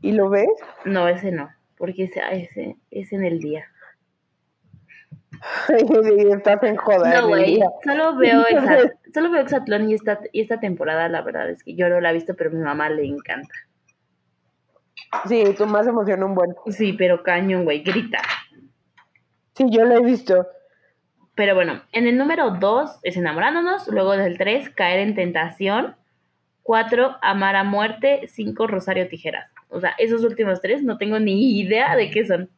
[0.00, 0.48] ¿Y lo ves?
[0.84, 3.64] No, ese no, porque ese, ese es en el día.
[6.32, 7.20] estás en joda.
[7.20, 11.48] No, güey, solo veo Exa- solo veo Exatlón y esta, y esta temporada, la verdad
[11.50, 13.54] es que yo no la he visto, pero a mi mamá le encanta.
[15.26, 16.54] Sí, tú más emociona un buen.
[16.66, 18.18] Sí, pero cañón, güey, grita.
[19.54, 20.46] Sí, yo lo he visto.
[21.34, 25.94] Pero bueno, en el número 2 es enamorándonos, luego del 3, caer en tentación,
[26.68, 29.50] 4, amar a muerte, 5, rosario tijeras.
[29.70, 32.50] O sea, esos últimos tres no tengo ni idea de qué son.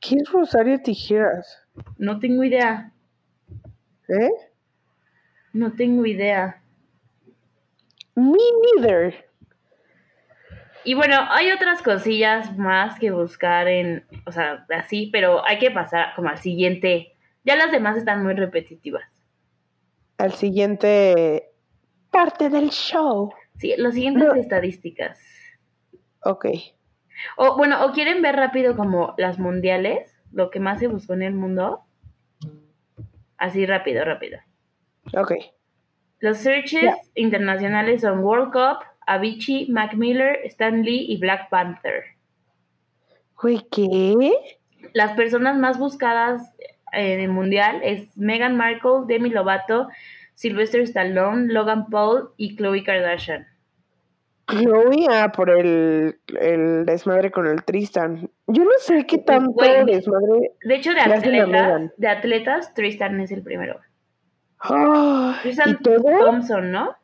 [0.00, 1.62] ¿Qué es Rosario Tijeras?
[1.98, 2.90] No tengo idea.
[4.08, 4.30] ¿Eh?
[5.52, 6.62] No tengo idea.
[8.14, 8.38] Me
[8.78, 9.28] neither.
[10.82, 15.70] Y bueno, hay otras cosillas más que buscar en, o sea, así, pero hay que
[15.70, 17.12] pasar como al siguiente.
[17.44, 19.04] Ya las demás están muy repetitivas.
[20.16, 21.51] Al siguiente
[22.12, 23.32] parte del show.
[23.58, 24.34] Sí, los siguientes No.
[24.34, 25.18] estadísticas.
[26.24, 26.46] Ok.
[27.36, 31.22] O bueno, o quieren ver rápido como las mundiales, lo que más se buscó en
[31.22, 31.84] el mundo.
[33.36, 34.38] Así rápido, rápido.
[35.16, 35.32] Ok.
[36.20, 42.04] Los searches internacionales son World Cup, Avicii, Mac Miller, Stan Lee y Black Panther.
[43.40, 44.30] Güey, ¿qué?
[44.92, 46.54] Las personas más buscadas
[46.92, 49.88] en el mundial es Meghan Markle, Demi Lovato,
[50.34, 53.46] Sylvester Stallone, Logan Paul y Khloe Kardashian.
[54.48, 58.28] Chloe, ah, por el, el desmadre con el Tristan.
[58.48, 59.84] Yo no sé qué tanto Güey.
[59.86, 60.52] desmadre.
[60.64, 63.80] De hecho, de atletas, de atletas, Tristan es el primero.
[65.42, 66.18] Tristan ¿Y todo?
[66.18, 66.96] Thompson, ¿no?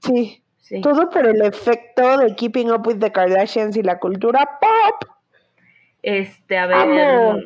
[0.00, 0.42] Sí.
[0.58, 0.80] Sí.
[0.82, 5.10] Todo por el efecto de Keeping Up with the Kardashians y la cultura pop.
[6.02, 7.38] Este, a ver, Amo.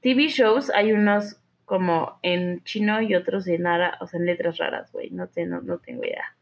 [0.00, 1.38] TV shows hay unos
[1.70, 5.46] como en chino y otros en ara, o sea, en letras raras, güey, no, sé,
[5.46, 6.36] no, no tengo idea.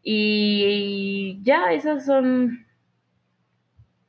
[0.00, 2.68] Y ya, esas son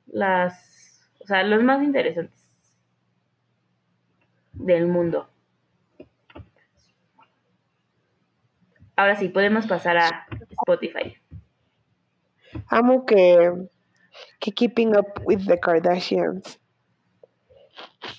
[0.05, 2.39] las, o sea, los más interesantes
[4.53, 5.27] del mundo.
[8.95, 11.17] Ahora sí, podemos pasar a Spotify.
[12.67, 13.51] Amo que,
[14.39, 16.61] que Keeping Up with the Kardashians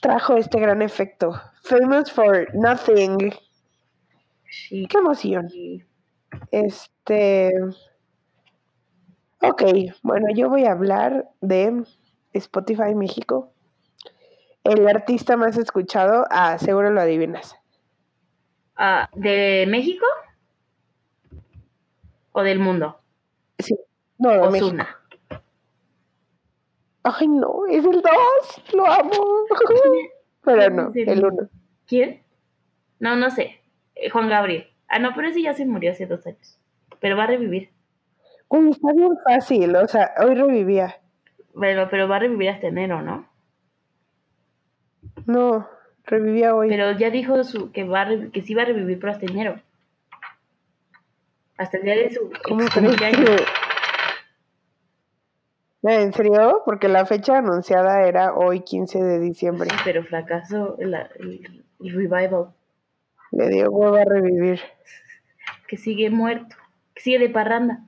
[0.00, 1.40] trajo este gran efecto.
[1.62, 3.32] Famous for Nothing.
[4.48, 4.86] Sí.
[4.86, 5.48] Qué emoción.
[6.50, 7.52] Este.
[9.40, 9.62] Ok,
[10.02, 11.84] bueno, yo voy a hablar de
[12.32, 13.52] Spotify México.
[14.62, 17.56] El artista más escuchado, ah, seguro lo adivinas.
[18.76, 20.06] Ah, ¿De México?
[22.30, 23.00] ¿O del mundo?
[23.58, 23.76] Sí,
[24.18, 24.84] no, de México.
[27.04, 29.12] Ay, no, es el 2, lo amo.
[30.44, 31.48] Pero no, el 1.
[31.86, 32.22] ¿Quién?
[32.98, 33.60] No, no sé.
[33.94, 34.68] Eh, Juan Gabriel.
[34.88, 36.58] Ah, no, pero ese ya se murió hace dos años.
[37.00, 37.70] Pero va a revivir.
[38.48, 41.00] Uy, está bien fácil, o sea, hoy revivía.
[41.58, 43.26] Pero, pero va a revivir hasta enero, ¿no?
[45.26, 45.68] No,
[46.04, 46.68] revivía hoy.
[46.68, 49.60] Pero ya dijo su, que, va a que sí va a revivir, pero hasta enero.
[51.56, 53.71] Hasta el día de su ¿Cómo crees que.?
[55.82, 56.62] ¿En serio?
[56.64, 59.68] Porque la fecha anunciada era hoy, 15 de diciembre.
[59.70, 60.96] Sí, pero fracasó el
[61.80, 62.52] revival.
[63.32, 64.60] Le dio huevo a revivir.
[65.66, 66.54] Que sigue muerto.
[66.92, 67.80] Que sigue de parranda.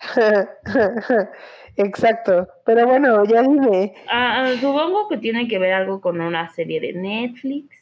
[1.76, 2.48] Exacto.
[2.64, 3.92] Pero bueno, ya dime.
[4.10, 7.76] Ah, ah, supongo que tiene que ver algo con una serie de Netflix.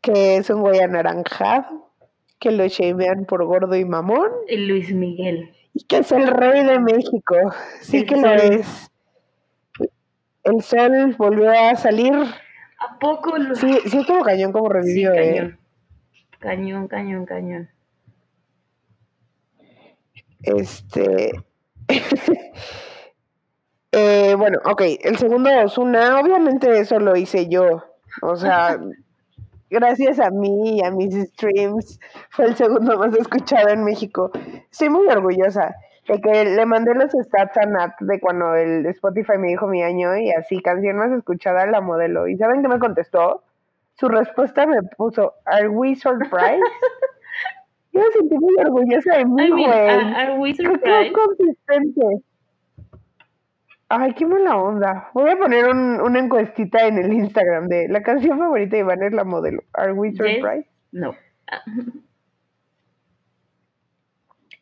[0.00, 1.85] Que es un güey anaranjado.
[2.46, 4.30] Que lo shamean por gordo y mamón.
[4.46, 5.50] El Luis Miguel.
[5.74, 7.34] Y que es el rey de México.
[7.80, 8.88] Sí El que lo es.
[10.44, 12.14] El sol volvió a salir.
[12.14, 13.52] ¿A poco lo...
[13.56, 15.34] Sí, sí estuvo cañón como Sí, revivió, ¿eh?
[15.34, 15.58] cañón.
[16.38, 17.70] Cañón, cañón, cañón.
[20.44, 21.32] Este.
[23.90, 24.82] eh, bueno, ok.
[25.02, 27.82] El segundo Osuna, obviamente eso lo hice yo.
[28.22, 28.78] O sea,
[29.70, 31.98] gracias a mí y a mis streams,
[32.30, 34.30] fue el segundo más escuchado en México.
[34.70, 35.74] Estoy muy orgullosa
[36.08, 39.82] de que le mandé los stats a Nat de cuando el Spotify me dijo mi
[39.82, 42.28] año y así, canción más escuchada, la modelo.
[42.28, 43.42] ¿Y saben qué me contestó?
[43.98, 46.60] Su respuesta me puso, ¿Are we surprised?
[47.92, 50.14] Yo me sentí muy orgullosa de mí, I mean, güey.
[50.14, 51.12] are, we Qué surprised?
[51.12, 52.22] consistente.
[53.88, 55.10] Ay, qué mala onda.
[55.14, 59.02] Voy a poner un- una encuestita en el Instagram de la canción favorita de Iván
[59.02, 59.62] es la modelo.
[59.74, 60.18] ¿Are we Yes.
[60.18, 60.66] surprised?
[60.92, 61.14] No.
[61.50, 61.62] Ah,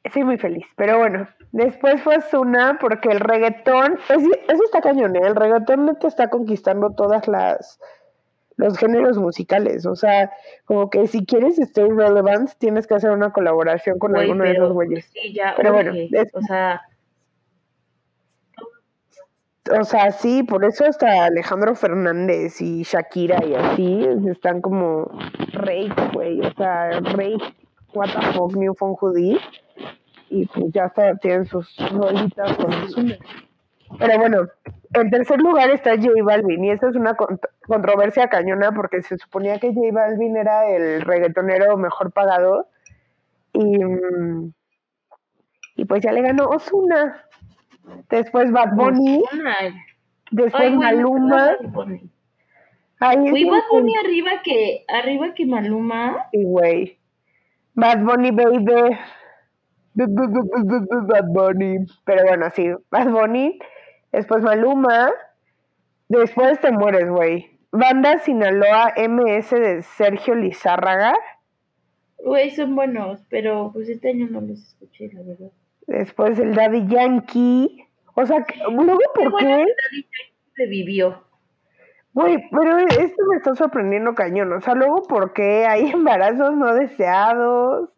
[0.03, 0.67] Estoy muy feliz.
[0.77, 5.21] Pero bueno, después fue Zuna porque el reggaetón, es- eso está cañón, ¿eh?
[5.25, 7.81] El reggaetón no te está conquistando todas las
[8.57, 9.85] los géneros musicales.
[9.85, 10.31] O sea,
[10.65, 14.73] como que si quieres stay relevant, tienes que hacer una colaboración con alguno de esos
[14.73, 15.07] güeyes.
[15.07, 16.83] sí, ya Pero bueno, es- O sea,
[19.81, 25.11] O sea, sí, por eso hasta Alejandro Fernández y Shakira y así están como
[25.53, 26.41] Rake, güey.
[26.43, 27.55] O sea, Rake,
[27.95, 29.39] what the fuck, New Phone Hoodie.
[30.29, 33.17] Y pues ya hasta tienen sus rolitas con Ozuna.
[33.99, 34.49] Pero bueno,
[34.95, 36.65] en tercer lugar está J Balvin.
[36.65, 41.01] Y esta es una cont- controversia cañona porque se suponía que J Balvin era el
[41.03, 42.69] reggaetonero mejor pagado.
[43.55, 44.53] Y, mm,
[45.77, 47.25] y pues ya le ganó Ozuna.
[48.11, 49.23] Después Bad Bunny.
[50.31, 51.57] Después Ay, Maluma.
[53.01, 56.29] Güey, bien Bad Bunny arriba que, arriba que Maluma.
[56.33, 56.99] Sí, güey.
[57.75, 58.97] Bad Bunny, baby.
[59.95, 61.87] Bad Bunny.
[62.05, 62.71] Pero bueno, sí.
[62.91, 63.59] Bad Bunny.
[64.13, 65.11] Después Maluma.
[66.09, 67.59] Después te mueres, güey.
[67.73, 71.15] Banda Sinaloa MS de Sergio Lizárraga.
[72.19, 75.51] Güey, son buenos, pero pues este año no los escuché, la verdad.
[75.87, 77.87] Después el Daddy Yankee.
[78.15, 79.55] O sea, luego, ¿por bueno qué?
[79.55, 81.25] Daddy Yankee revivió.
[82.15, 84.53] Güey, pero esto me está sorprendiendo cañón.
[84.53, 87.91] O sea, luego, ¿por qué hay embarazos no deseados?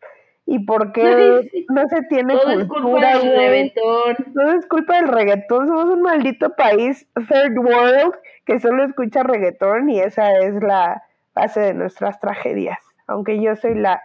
[0.46, 1.66] ¿Y por qué sí.
[1.68, 4.16] no se tiene Todo es culpa cultura, del reventón.
[4.34, 5.68] Todo es culpa del reggaetón.
[5.68, 8.14] Somos un maldito país, third world,
[8.46, 11.02] que solo escucha reggaetón y esa es la
[11.34, 12.78] base de nuestras tragedias.
[13.06, 14.00] Aunque yo soy la...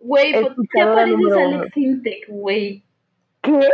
[0.00, 1.58] Güey, pues, te Escuchadora pareces número a uno.
[1.58, 2.85] Alex Sintek, güey.
[3.46, 3.68] ¿Qué?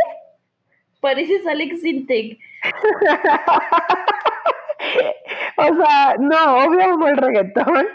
[1.00, 2.38] Pareces Alex Sintek.
[5.56, 7.86] o sea, no, obvio amo el reggaetón,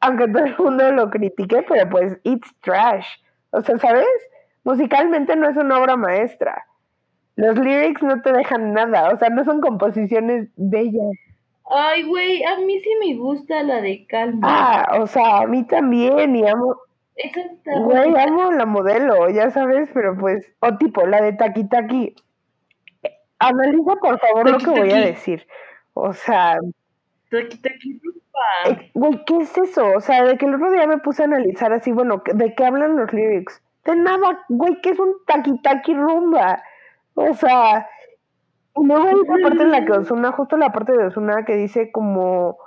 [0.00, 3.06] aunque todo el mundo lo critique, pero pues it's trash.
[3.50, 4.06] O sea, ¿sabes?
[4.64, 6.66] Musicalmente no es una obra maestra.
[7.36, 11.16] Los lyrics no te dejan nada, o sea, no son composiciones bellas.
[11.70, 14.48] Ay, güey, a mí sí me gusta la de Calma.
[14.48, 16.76] Ah, o sea, a mí también, y amo,
[17.18, 22.14] Está güey, amo la modelo, ya sabes, pero pues, o tipo, la de Taki Taki.
[23.40, 25.06] Analiza por favor lo Taki que voy a Taki.
[25.06, 25.46] decir.
[25.94, 26.58] O sea,
[27.30, 28.70] Taki, taki, rumba.
[28.80, 29.84] Eh, Güey, ¿qué es eso?
[29.96, 32.64] O sea, de que el otro día me puse a analizar así, bueno, ¿de qué
[32.64, 33.60] hablan los lyrics?
[33.84, 36.62] De nada, güey, que es un taqui taqui rumba.
[37.14, 37.88] O sea,
[38.76, 41.56] y luego hay una parte en la que Osuna, justo la parte de Osuna que
[41.56, 42.58] dice como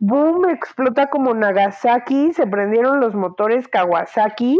[0.00, 4.58] boom, explota como Nagasaki, se prendieron los motores Kawasaki.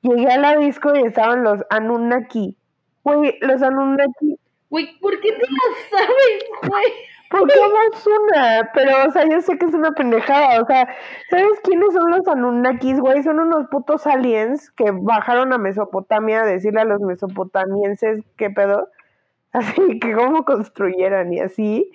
[0.00, 2.56] Llegué a la disco y estaban los Anunnaki.
[3.02, 4.38] Güey, los Anunnaki.
[4.70, 6.84] Güey, ¿por qué te la sabes, güey?
[7.30, 10.86] Porque no es una, pero, o sea, yo sé que es una pendejada, o sea,
[11.30, 13.24] ¿sabes quiénes son los Anunnakis, güey?
[13.24, 18.88] Son unos putos aliens que bajaron a Mesopotamia a decirle a los mesopotamienses qué pedo,
[19.52, 21.90] así que cómo construyeran y así,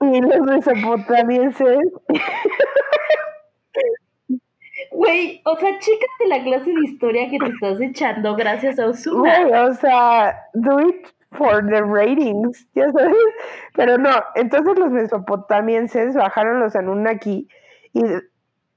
[0.00, 1.78] y los mesopotamienses,
[4.92, 9.44] Güey, o sea, chécate la clase de historia que te estás echando gracias a Osuna.
[9.44, 13.14] güey, o sea, do it for the ratings, ya sabes,
[13.74, 17.46] pero no, entonces los mesopotamienses bajaron los Anunnaki
[17.92, 18.02] y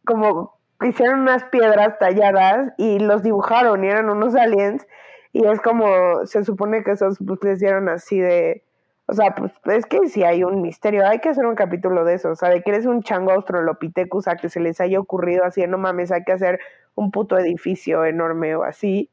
[0.05, 4.85] como hicieron unas piedras talladas y los dibujaron y eran unos aliens
[5.31, 8.63] y es como se supone que esos pues les dieron así de
[9.05, 12.15] o sea, pues es que sí hay un misterio, hay que hacer un capítulo de
[12.15, 15.43] eso, o sea, de que eres un chango australopithecus a que se les haya ocurrido
[15.43, 16.59] así, no mames, hay que hacer
[16.95, 19.09] un puto edificio enorme o así.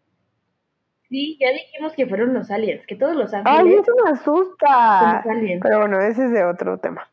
[1.09, 5.23] Sí, ya dijimos que fueron los aliens, que todos los Ay, ángeles eso me asusta.
[5.25, 5.61] los aliens.
[5.61, 7.09] Pero bueno, ese es de otro tema.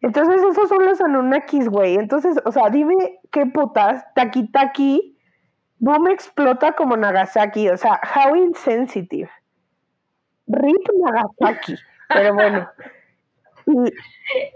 [0.00, 1.94] Entonces, esos son los Anunnakis, güey.
[1.94, 5.16] Entonces, o sea, dime qué putas, Taki Taki,
[5.78, 7.68] boom explota como Nagasaki.
[7.68, 9.30] O sea, how insensitive.
[10.48, 11.76] Rip Nagasaki.
[12.08, 12.68] Pero bueno.
[13.66, 13.92] Y-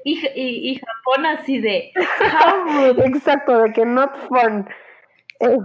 [0.05, 3.07] Y, y, Japón así de, how rude.
[3.07, 4.69] exacto, de que not fun.
[5.41, 5.59] Eh,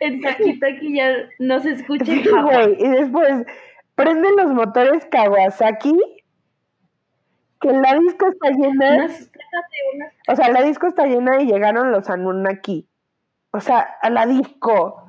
[0.00, 2.76] En Takitaki ya no se escucha en Japón.
[2.78, 3.44] Y después,
[3.96, 5.98] prenden los motores Kawasaki.
[7.60, 9.08] Que la disco está llena.
[10.28, 12.86] O sea, la disco está llena y llegaron los Anunnaki.
[13.52, 15.08] O sea, a la disco.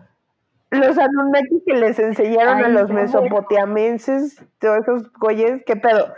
[0.80, 6.14] Los Anunnaki que les enseñaron Ay, a los mesopotamienses, todos esos güeyes, ¿qué pedo?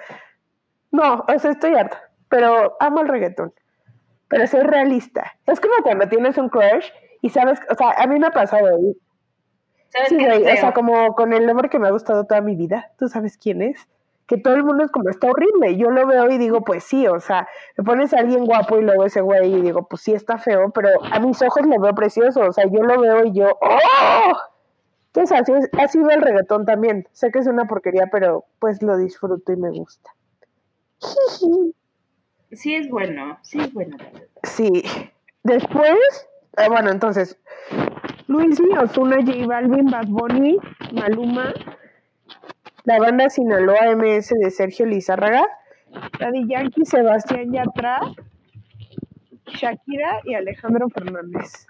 [0.92, 2.02] No, o sea, estoy harta.
[2.30, 3.54] Pero amo el reggaetón.
[4.28, 5.34] Pero soy realista.
[5.46, 6.90] Es como cuando tienes un crush
[7.22, 8.68] y sabes, o sea, a mí me ha pasado.
[8.68, 8.96] ¿eh?
[9.90, 12.56] ¿Sabes Sí, güey, o sea, como con el hombre que me ha gustado toda mi
[12.56, 13.88] vida, ¿tú sabes quién es?
[14.28, 17.08] Que todo el mundo es como, está horrible, yo lo veo y digo, pues sí,
[17.08, 17.48] o sea,
[17.78, 20.70] me pones a alguien guapo y luego ese güey y digo, pues sí está feo,
[20.72, 24.38] pero a mis ojos lo veo precioso, o sea, yo lo veo y yo, ¡oh!
[25.08, 28.84] Entonces así, es, así veo el reggaetón también, sé que es una porquería, pero pues
[28.84, 30.12] lo disfruto y me gusta.
[32.52, 33.98] Sí es bueno, sí es bueno.
[34.44, 34.84] Sí.
[35.44, 35.98] Después,
[36.58, 37.38] eh, bueno, entonces,
[38.28, 40.58] Luis Ozuna, J Balvin, Bad Bunny,
[40.94, 41.54] Maluma,
[42.88, 45.46] la banda Sinaloa MS de Sergio Lizárraga,
[46.20, 48.00] Daddy Yankee, Sebastián Yatra,
[49.48, 51.68] Shakira y Alejandro Fernández.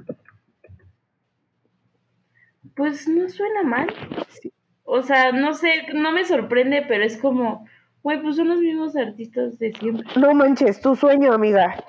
[2.76, 3.88] Pues no suena mal.
[4.30, 4.53] Sí.
[4.84, 7.65] O sea, no sé, no me sorprende, pero es como,
[8.03, 10.05] güey, pues son los mismos artistas de siempre.
[10.15, 11.84] No manches, tu sueño, amiga.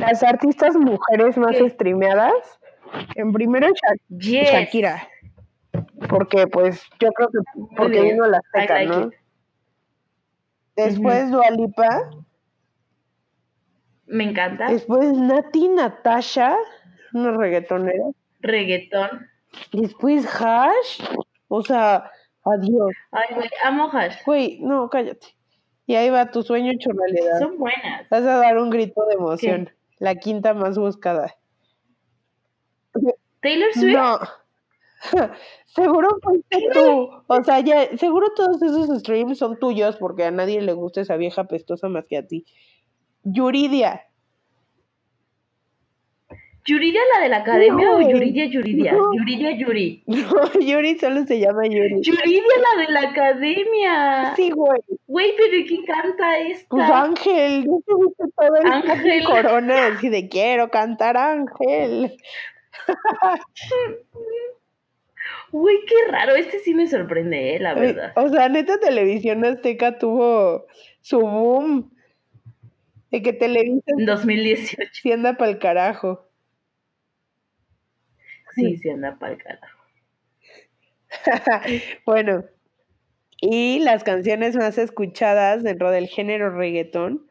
[0.00, 1.70] Las artistas mujeres más ¿Qué?
[1.70, 2.32] streameadas,
[3.14, 4.50] en primero Sha- Yes.
[4.50, 5.08] Shakira.
[6.08, 7.38] Porque, pues, yo creo que
[7.76, 9.06] porque vino la like ¿no?
[9.08, 9.14] it.
[10.76, 12.10] Después Dua Lipa,
[14.06, 14.68] Me encanta.
[14.68, 16.56] después Nati Natasha,
[17.12, 18.04] una reggaetonera.
[18.40, 19.28] Reggaetón.
[19.72, 21.02] Después Hash,
[21.48, 22.10] o sea,
[22.44, 22.92] adiós.
[23.10, 24.16] Ay, güey, amo Hash.
[24.24, 25.36] Güey, no, cállate.
[25.86, 27.38] Y ahí va tu sueño hecho realidad.
[27.38, 28.08] Son buenas.
[28.08, 29.70] Vas a dar un grito de emoción.
[29.98, 31.36] La quinta más buscada.
[33.40, 33.94] Taylor Swift.
[33.94, 34.18] No.
[35.66, 37.10] seguro fuiste tú.
[37.26, 41.16] O sea, ya, seguro todos esos streams son tuyos porque a nadie le gusta esa
[41.16, 42.44] vieja pestosa más que a ti.
[43.24, 44.02] Yuridia.
[46.64, 48.00] ¿Yuridia la de la academia No, o.
[48.00, 48.92] Yuridia Yuridia?
[48.92, 49.12] No.
[49.14, 50.04] Yuridia Yuri.
[50.06, 52.02] No, Yuri solo se llama Yuri.
[52.02, 54.36] Yuridia la de la academia.
[54.36, 54.80] Sí, güey.
[55.08, 56.68] Güey, pero ¿y quién canta esta?
[56.68, 59.24] Pues Ángel, ¿no te gusta todo el Ángel.
[59.24, 59.86] corona?
[59.88, 62.16] Así de quiero cantar Ángel.
[65.52, 66.34] Güey, qué raro.
[66.34, 68.12] Este sí me sorprende, eh, la verdad.
[68.16, 70.66] O sea, neta Televisión Azteca tuvo
[71.00, 71.90] su boom.
[73.10, 74.88] De que Televisa En 2018.
[74.92, 76.26] sí anda pa'l carajo.
[78.54, 79.78] Sí, sí anda para el carajo.
[82.06, 82.44] bueno,
[83.40, 87.28] y las canciones más escuchadas dentro del género reggaetón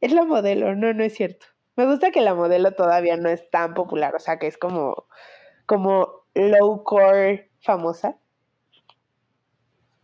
[0.00, 1.46] es la modelo, no, no es cierto.
[1.76, 5.06] Me gusta que la modelo todavía no es tan popular, o sea que es como,
[5.66, 8.16] como low core famosa.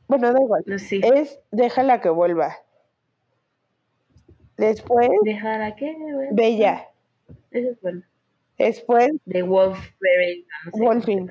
[0.09, 0.63] Bueno, da igual.
[0.67, 1.01] No, sí.
[1.03, 2.57] Es Déjala que vuelva.
[4.57, 5.97] Después, Dejará que...
[6.33, 6.89] Bella.
[7.51, 8.03] Ese es bueno.
[8.59, 10.47] Después, De Wolfberry.
[10.67, 10.81] No sé.
[10.81, 11.31] Wolfing.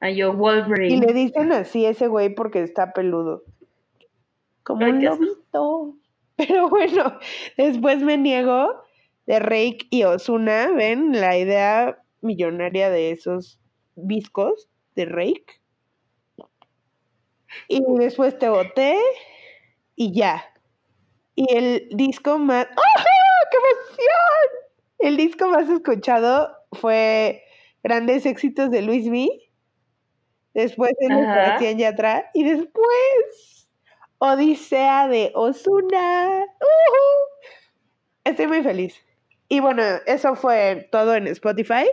[0.00, 1.06] A yo, Y Wolverine.
[1.06, 3.42] le dicen así a ese güey porque está peludo.
[4.62, 5.94] Como un lobito.
[6.36, 7.18] Pero bueno,
[7.56, 8.82] después me niego
[9.26, 10.70] de Rake y Osuna.
[10.72, 13.58] ¿Ven la idea millonaria de esos
[13.96, 15.60] viscos de Rake?
[17.68, 18.98] Y después te boté
[19.96, 20.44] y ya.
[21.34, 22.66] Y el disco más...
[22.70, 23.04] ¡Ah!
[23.50, 24.64] ¡Qué emoción!
[24.98, 27.44] El disco más escuchado fue
[27.82, 29.28] Grandes Éxitos de Luis V.
[30.54, 31.08] Después de.
[31.08, 32.30] Sebastián Yatra.
[32.32, 33.68] Y después
[34.18, 36.46] Odisea de Osuna.
[38.24, 38.96] Estoy muy feliz.
[39.48, 41.84] Y bueno, eso fue todo en Spotify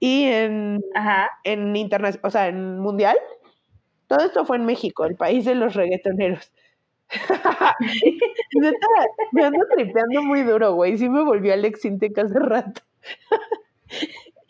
[0.00, 1.30] y en, Ajá.
[1.44, 3.16] en internet, o sea, en mundial.
[4.06, 6.50] Todo esto fue en México, el país de los reggaetoneros.
[7.10, 7.76] Neta,
[9.32, 10.98] me ando tripeando muy duro, güey.
[10.98, 12.82] Sí me volvió Alex Sintek hace rato.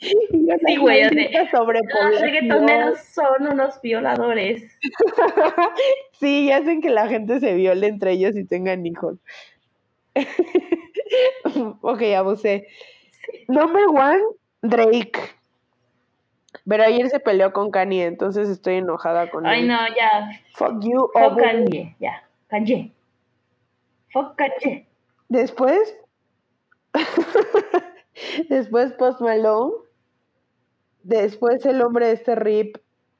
[0.00, 4.78] Sí, güey, Los reggaetoneros son unos violadores.
[6.20, 9.18] sí, y hacen que la gente se viole entre ellos y tengan hijos.
[11.82, 12.68] ok, abusé.
[13.48, 14.22] Number one,
[14.62, 15.37] Drake.
[16.68, 19.68] Pero ayer se peleó con Kanye, entonces estoy enojada con Ay, él.
[19.68, 20.30] no, ya.
[20.54, 21.36] Fuck you, Fuck Obo.
[21.36, 22.22] Kanye, ya.
[22.48, 22.92] Kanye.
[24.12, 24.86] Fuck Kanye.
[25.28, 25.96] Después,
[28.48, 29.72] después Post Malone.
[31.02, 32.76] Después el hombre este rip.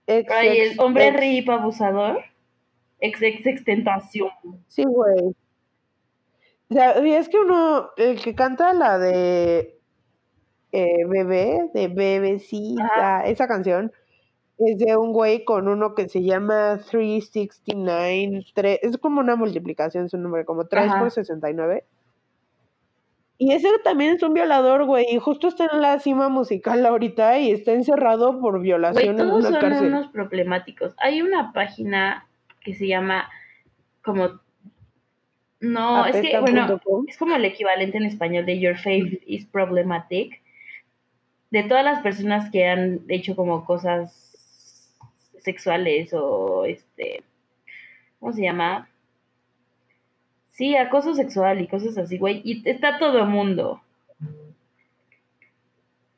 [0.06, 1.20] Ex, Ay, ex, el hombre ex.
[1.20, 2.18] rip abusador.
[3.00, 4.30] Ex, ex, extentación.
[4.66, 5.34] Sí, güey.
[6.70, 9.77] O sea, y es que uno, el que canta la de
[10.72, 12.84] eh, Bebé, de Bebecita,
[13.18, 13.26] Ajá.
[13.26, 13.92] esa canción,
[14.58, 20.08] es de un güey con uno que se llama 369, tre- es como una multiplicación
[20.08, 20.98] su número, como 3 Ajá.
[21.00, 21.84] por 69.
[23.40, 27.38] Y ese también es un violador, güey, y justo está en la cima musical ahorita
[27.38, 29.86] y está encerrado por Güey, violación en todos una son cárcel.
[29.88, 30.92] unos problemáticos.
[30.98, 32.26] Hay una página
[32.60, 33.28] que se llama
[34.02, 34.40] como...
[35.60, 37.04] No, es que, bueno, Apesta.com.
[37.08, 40.40] es como el equivalente en español de Your Faith is Problematic.
[41.50, 44.28] De todas las personas que han hecho como cosas
[45.38, 47.22] sexuales o este...
[48.20, 48.88] ¿Cómo se llama?
[50.50, 52.42] Sí, acoso sexual y cosas así, güey.
[52.44, 53.80] Y está todo el mundo.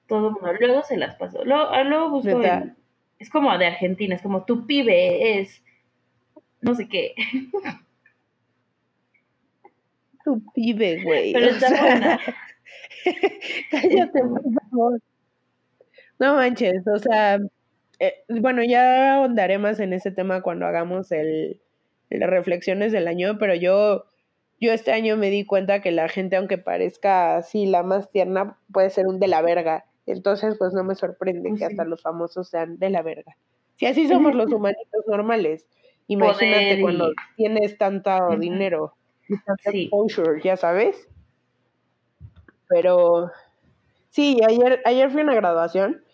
[0.06, 0.52] Todo el mundo.
[0.58, 1.44] Luego se las paso.
[1.44, 2.40] Luego, ah, luego busco
[3.18, 5.62] Es como de Argentina, es como tu pibe es...
[6.62, 7.14] No sé qué.
[10.24, 11.32] Tu pibe, güey.
[11.32, 12.20] Pero está sea, buena.
[13.70, 15.00] Cállate, por favor.
[16.20, 17.38] No manches, o sea,
[17.98, 21.60] eh, bueno, ya ahondaré más en ese tema cuando hagamos el,
[22.10, 24.04] las reflexiones del año, pero yo,
[24.60, 28.58] yo este año me di cuenta que la gente, aunque parezca así la más tierna,
[28.72, 29.86] puede ser un de la verga.
[30.06, 33.36] Entonces, pues no me sorprende Pues que hasta los famosos sean de la verga.
[33.76, 35.66] Si así somos los humanitos normales,
[36.06, 38.94] imagínate Poder cuando tienes tanto dinero
[39.28, 39.84] y Sí.
[39.84, 41.08] exposure, ya sabes.
[42.68, 43.30] Pero
[44.10, 46.04] sí, ayer, ayer fui a una graduación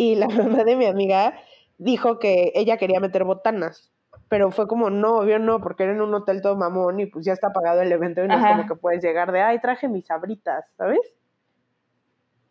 [0.00, 1.34] y la mamá de mi amiga
[1.76, 3.92] dijo que ella quería meter botanas.
[4.30, 7.26] Pero fue como, no, obvio no, porque era en un hotel todo mamón y pues
[7.26, 9.88] ya está pagado el evento y no es como que puedes llegar de, ay, traje
[9.88, 11.00] mis sabritas, ¿sabes?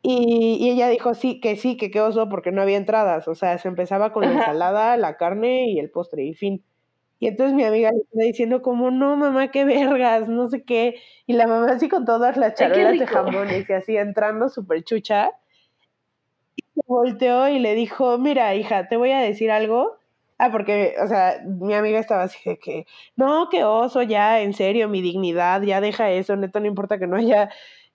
[0.01, 3.27] Y, y ella dijo sí, que sí, que qué oso, porque no había entradas.
[3.27, 6.63] O sea, se empezaba con la ensalada, la carne y el postre, y fin.
[7.19, 10.95] Y entonces mi amiga le está diciendo como, no, mamá, qué vergas, no sé qué.
[11.25, 15.31] Y la mamá así con todas las charolas de jamones y así entrando súper chucha.
[16.87, 19.97] Volteó y le dijo, mira, hija, te voy a decir algo.
[20.37, 24.53] Ah, porque, o sea, mi amiga estaba así de que, no, qué oso, ya, en
[24.53, 27.49] serio, mi dignidad, ya deja eso, neta, no importa que no haya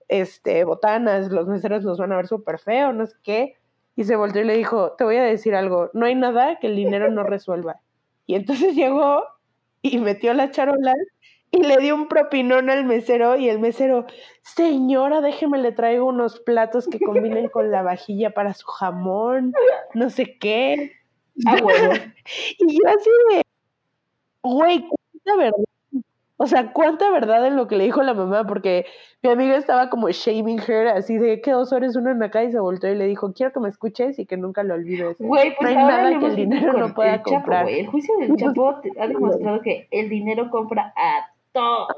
[0.09, 3.57] este, botanas, los meseros los van a ver súper feo, no sé qué.
[3.97, 6.67] Y se volteó y le dijo, te voy a decir algo, no hay nada que
[6.67, 7.81] el dinero no resuelva.
[8.27, 9.25] Y entonces llegó
[9.83, 10.97] y metió las charolas
[11.57, 14.07] y le dio un propinón al mesero y el mesero,
[14.43, 19.53] señora, déjeme, le traigo unos platos que combinen con la vajilla para su jamón,
[19.95, 20.93] no sé qué.
[21.47, 21.57] Ah.
[22.59, 23.43] Y yo así de,
[24.43, 25.65] güey, cuánta verdad.
[26.37, 28.87] O sea, cuánta verdad en lo que le dijo la mamá, porque
[29.23, 32.59] mi amiga estaba como shaming her, así de, qué oso eres una naca, y se
[32.59, 35.17] volteó y le dijo, quiero que me escuches y que nunca lo olvides.
[35.19, 37.69] Güey, pues No hay ahora nada que el dinero no pueda el comprar.
[37.69, 41.89] El juicio del Chapo ha demostrado que el dinero compra a todos.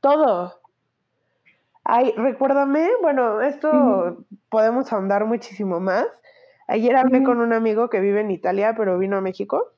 [0.00, 0.60] Todo.
[1.84, 6.06] Ay, recuérdame, bueno, esto podemos ahondar muchísimo más.
[6.66, 9.72] Ayer hablé con un amigo que vive en Italia, pero vino a México.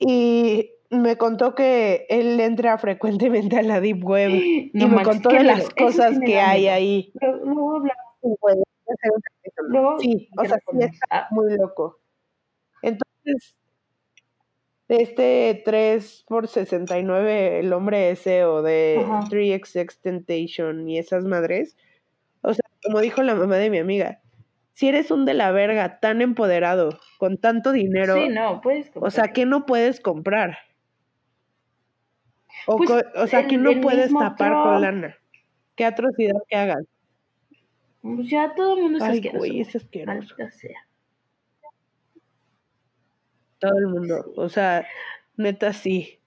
[0.00, 5.44] Y me contó que él entra frecuentemente a la Deep Web y me contó de
[5.44, 7.12] las cosas sí que hay ahí.
[7.20, 10.02] Luego- hablamos.
[10.02, 11.98] Sí, o ¿qué sea, sí está Ah, muy loco.
[12.82, 13.54] Entonces,
[14.88, 19.20] de este 3 por 69, el hombre ese o de Ajá.
[19.28, 21.76] 3x Temptation y esas madres,
[22.42, 24.20] o sea, como dijo la mamá de mi amiga,
[24.72, 29.10] si eres un de la verga tan empoderado, con tanto dinero, sí, no, puedes o
[29.10, 29.32] sea.
[29.32, 30.56] ¿qué no puedes comprar?
[32.66, 34.80] O, Pues, o sea, ¿qué el- no el puedes tapar con Trump.
[34.82, 35.16] lana?
[35.74, 36.84] ¿Qué atrocidad que hagas?
[38.02, 39.38] Pues ya todo el mundo es Ay, asqueroso.
[39.38, 39.60] güey, güey.
[39.62, 40.18] es asqueroso.
[40.18, 40.87] Maldita sea.
[43.58, 44.32] Todo el mundo.
[44.36, 44.86] O sea,
[45.36, 46.18] neta sí.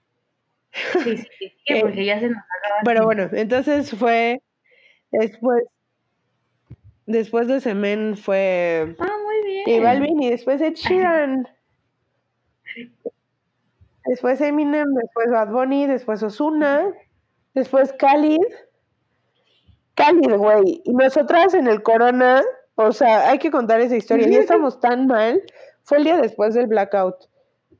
[0.72, 2.80] Sí, sí, sí, sí, porque ya se nos acaba.
[2.84, 4.40] Pero bueno, entonces fue.
[5.10, 5.64] Después.
[7.06, 8.96] Después de Semen fue.
[8.98, 9.64] Ah, muy bien.
[9.66, 11.48] J Balvin y después Ed Sheeran.
[14.06, 16.92] Después Eminem, después Bad Bunny, después Ozuna,
[17.54, 18.40] después Khalid.
[19.94, 20.82] Khalid, güey.
[20.84, 22.42] Y nosotras en el Corona,
[22.74, 24.28] o sea, hay que contar esa historia.
[24.28, 25.42] Ya estamos tan mal.
[25.84, 27.16] Fue el día después del blackout,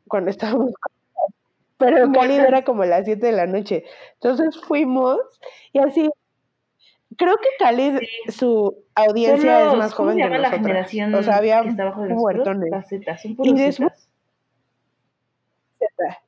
[0.08, 0.72] cuando estábamos.
[1.78, 2.48] Pero Khalid Muertas.
[2.48, 3.84] era como las 7 de la noche.
[4.14, 5.18] Entonces fuimos
[5.72, 6.08] y así.
[7.16, 7.48] Creo que
[7.98, 8.32] Sí.
[8.32, 12.22] su audiencia es más ¿cómo joven que generación O sea, había nosotros?
[12.22, 12.70] huertones.
[12.70, 14.08] Las zetas, son puros después- zetas.
[15.78, 16.22] Z.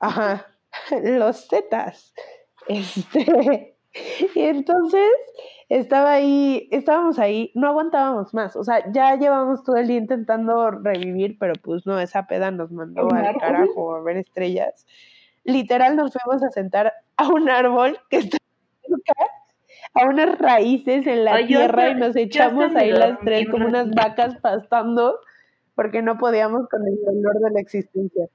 [0.00, 0.46] Ajá,
[1.02, 2.14] los Zetas.
[2.68, 3.76] Este,
[4.34, 5.10] y entonces
[5.78, 8.56] estaba ahí, estábamos ahí, no aguantábamos más.
[8.56, 12.70] O sea, ya llevamos todo el día intentando revivir, pero pues no, esa peda nos
[12.70, 13.40] mandó ¿Un al árbol?
[13.40, 14.86] carajo a ver estrellas.
[15.44, 18.36] Literal nos fuimos a sentar a un árbol que está
[18.82, 19.14] cerca,
[19.94, 23.66] a unas raíces en la Ay, yo tierra y nos echamos ahí las tres como
[23.66, 25.18] unas vacas pastando
[25.74, 28.28] porque no podíamos con el dolor de la existencia.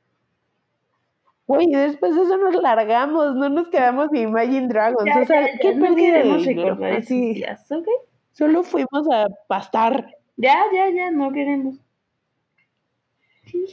[1.48, 5.06] Güey, después de eso nos largamos, no nos quedamos ni Imagine Dragons.
[5.06, 7.88] Ya, o sea, ya, ya, qué no queremos recordar esos días, ¿ok?
[8.34, 10.14] solo fuimos a pastar.
[10.36, 11.76] Ya, ya, ya, no queremos.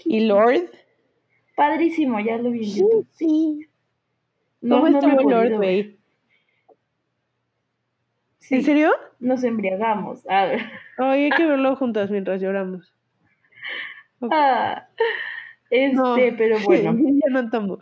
[0.05, 0.71] Y Lord,
[1.57, 3.07] Padrísimo, ya lo vi en sí, YouTube.
[3.13, 3.69] sí.
[4.61, 5.99] No, ¿Cómo no estuvo Lord, güey?
[8.39, 8.93] Sí, ¿En serio?
[9.21, 10.27] nos embriagamos.
[10.29, 10.61] A ver.
[10.99, 12.93] Ay, hay que verlo juntas mientras lloramos.
[14.31, 14.87] Ah,
[15.71, 16.95] este, No, pero bueno.
[16.97, 17.79] ya no tomo.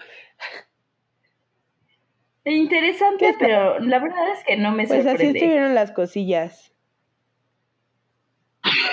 [2.44, 5.38] Interesante, pero la verdad es que no me Pues así sorprende.
[5.38, 6.72] estuvieron las cosillas.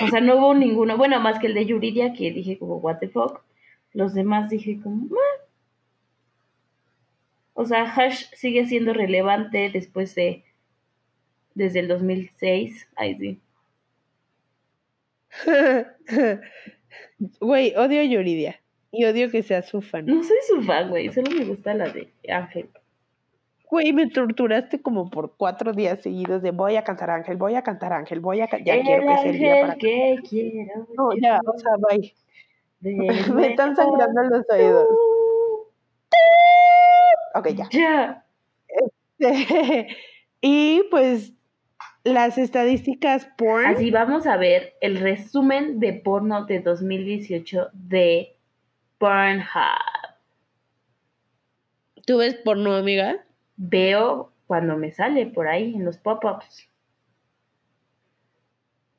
[0.02, 2.98] O sea, no hubo ninguno, bueno, más que el de Yuridia, que dije como, what
[2.98, 3.42] the fuck.
[3.92, 5.44] Los demás dije como, "Ah".
[7.54, 10.44] O sea, Hash sigue siendo relevante después de,
[11.54, 12.88] desde el 2006.
[12.96, 13.40] Ay, sí.
[17.40, 18.59] Güey, odio a Yuridia.
[18.92, 20.06] Y odio que sea su fan.
[20.06, 22.68] No soy su fan, güey, solo me gusta la de Ángel.
[23.70, 27.62] Güey, me torturaste como por cuatro días seguidos de voy a cantar Ángel, voy a
[27.62, 28.66] cantar Ángel, voy a cantar.
[28.66, 30.88] Ya el quiero que sea el día para que quiero.
[30.96, 32.14] No, ya, o sea, bye.
[33.34, 34.88] Me están sangrando los oídos.
[37.34, 37.68] Ok, ya.
[37.70, 38.24] Ya.
[40.40, 41.32] y pues
[42.02, 43.66] las estadísticas porn.
[43.66, 48.36] Así vamos a ver el resumen de porno de 2018 de
[49.00, 49.46] Pornhub.
[52.06, 53.24] ¿Tú ves porno, amiga?
[53.56, 56.68] Veo cuando me sale por ahí en los pop-ups.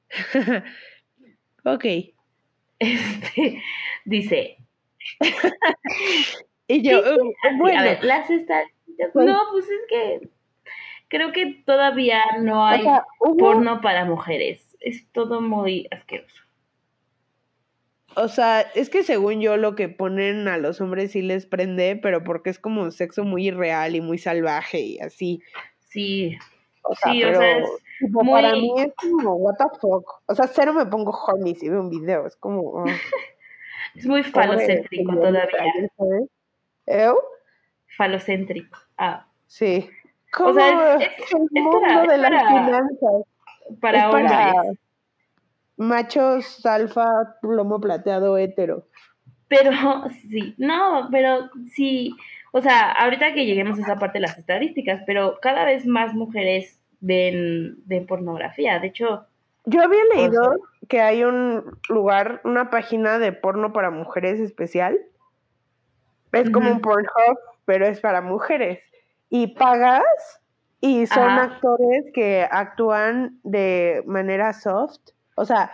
[1.63, 1.85] ok.
[2.79, 3.61] Este,
[4.05, 4.57] dice,
[6.67, 9.13] Y yo, uh, así, bueno, a ver, las estadísticas.
[9.13, 10.29] No, pues es que
[11.09, 12.85] creo que todavía no o hay
[13.37, 14.75] porno para mujeres.
[14.79, 16.43] Es todo muy asqueroso.
[18.15, 21.95] O sea, es que según yo lo que ponen a los hombres sí les prende,
[22.01, 25.41] pero porque es como un sexo muy irreal y muy salvaje y así.
[25.89, 26.37] Sí,
[26.83, 29.65] O sea, Sí, o pero sea, es tipo, muy- para mí es como, what the
[29.79, 30.21] fuck.
[30.25, 32.25] O sea, cero me pongo horny si veo un video.
[32.25, 32.83] Es como.
[32.83, 32.85] ah,
[33.95, 35.47] es muy falocéntrico todavía.
[36.87, 37.17] ¿Eu?
[37.97, 38.77] Falocéntrico.
[38.97, 39.89] Ah, Sí.
[40.55, 43.23] Sea, es- es- el mundo para- de las para- finanzas.
[43.81, 44.77] para es para hombres.
[45.81, 48.87] Machos alfa, plomo plateado, hetero.
[49.47, 49.71] Pero
[50.29, 52.15] sí, no, pero sí,
[52.53, 56.13] o sea, ahorita que lleguemos a esa parte de las estadísticas, pero cada vez más
[56.13, 58.79] mujeres ven, ven pornografía.
[58.79, 59.25] De hecho,
[59.65, 64.39] Yo había O leído sea- que hay un lugar, una página de porno para mujeres
[64.39, 64.97] especial.
[66.31, 68.79] Es como un Pornhub, pero es para mujeres.
[69.29, 70.03] Y pagas
[70.79, 71.43] y son Ajá.
[71.43, 74.99] actores que actúan de manera soft.
[75.41, 75.71] O sea,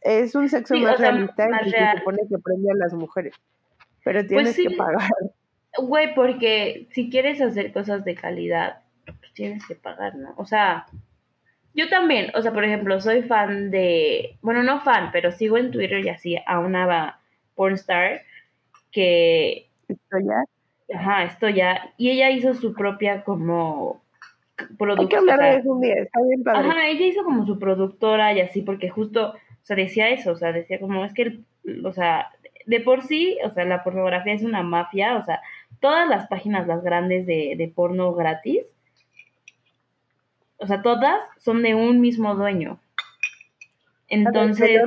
[0.00, 2.94] es un sexo Sí, más sea, realista más y se supone que prende a las
[2.94, 3.34] mujeres.
[4.04, 4.66] Pero tienes sí.
[4.66, 5.10] que pagar.
[5.78, 10.34] güey, porque si quieres hacer cosas de calidad, pues tienes que pagar, ¿no?
[10.36, 10.86] O sea,
[11.74, 15.70] Yo también, o sea, por ejemplo, soy fan de, bueno, no fan, pero sigo en
[15.70, 17.20] Twitter y así a una
[17.54, 18.22] pornstar
[18.90, 19.70] que...
[19.88, 20.96] ¿Esto ya?
[20.96, 21.92] Ajá, esto ya.
[21.96, 23.99] Y ella hizo su propia como.
[24.98, 26.68] Hay que hablar de eso un día, está bien padre.
[26.68, 30.36] Ajá, ella hizo como su productora y así, porque justo, o sea, decía eso, o
[30.36, 31.40] sea, decía como, es que,
[31.84, 32.30] o sea,
[32.66, 35.40] de por sí, o sea, la pornografía es una mafia, o sea,
[35.80, 38.64] todas las páginas, las grandes de, de porno gratis,
[40.60, 42.78] o sea, todas son de un mismo dueño.
[44.08, 44.82] Entonces.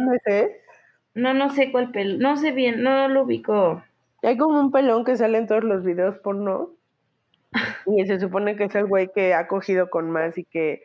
[1.16, 2.18] No, no sé cuál pelo.
[2.18, 3.84] No sé bien, no lo ubico.
[4.22, 6.72] Hay como un pelón que sale en todos los videos porno.
[7.86, 10.84] Y se supone que es el güey que ha cogido con más y que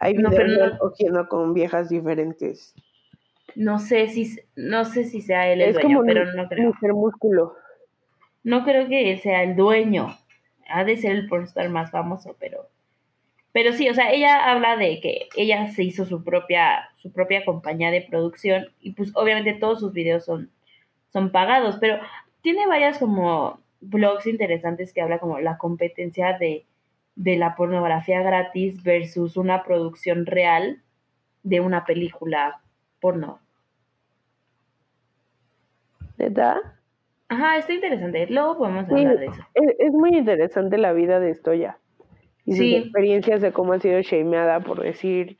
[0.00, 2.74] hay videos no, cogiendo con viejas diferentes.
[3.54, 6.94] No sé si no sé si sea él el dueño, pero no creo.
[6.94, 7.56] músculo.
[8.42, 10.16] No creo que él sea el dueño.
[10.68, 12.68] Ha de ser el pornstar más famoso, pero
[13.52, 17.44] pero sí, o sea, ella habla de que ella se hizo su propia, su propia
[17.44, 20.50] compañía de producción y pues obviamente todos sus videos son,
[21.12, 21.98] son pagados, pero
[22.42, 26.66] tiene varias como blogs interesantes que habla como la competencia de,
[27.16, 30.82] de la pornografía gratis versus una producción real
[31.42, 32.60] de una película
[33.00, 33.40] porno.
[36.16, 36.56] ¿Verdad?
[37.28, 38.26] Ajá, está interesante.
[38.28, 39.42] Luego podemos hablar de eso.
[39.54, 41.78] Es, es muy interesante la vida de Estoya
[42.44, 45.38] y sus experiencias de cómo ha sido shameada por decir,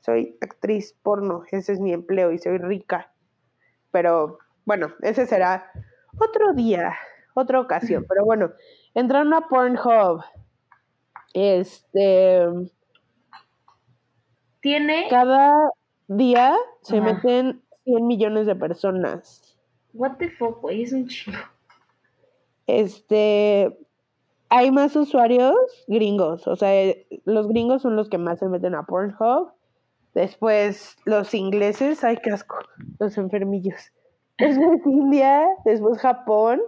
[0.00, 3.12] soy actriz porno, ese es mi empleo y soy rica.
[3.90, 5.70] Pero bueno, ese será
[6.18, 6.94] otro día,
[7.34, 8.04] otra ocasión.
[8.08, 8.52] Pero bueno,
[8.94, 10.22] entraron a Pornhub.
[11.34, 12.46] Este.
[14.60, 15.08] Tiene.
[15.10, 15.70] Cada
[16.08, 19.58] día se meten 100 millones de personas.
[19.92, 21.38] What the fuck, güey, es un chingo.
[22.66, 23.76] Este,
[24.48, 25.54] hay más usuarios
[25.86, 29.52] gringos, o sea, los gringos son los que más se meten a Pornhub.
[30.14, 32.56] Después los ingleses, ay, qué asco,
[32.98, 33.92] los enfermillos.
[34.38, 36.60] Después India, después Japón.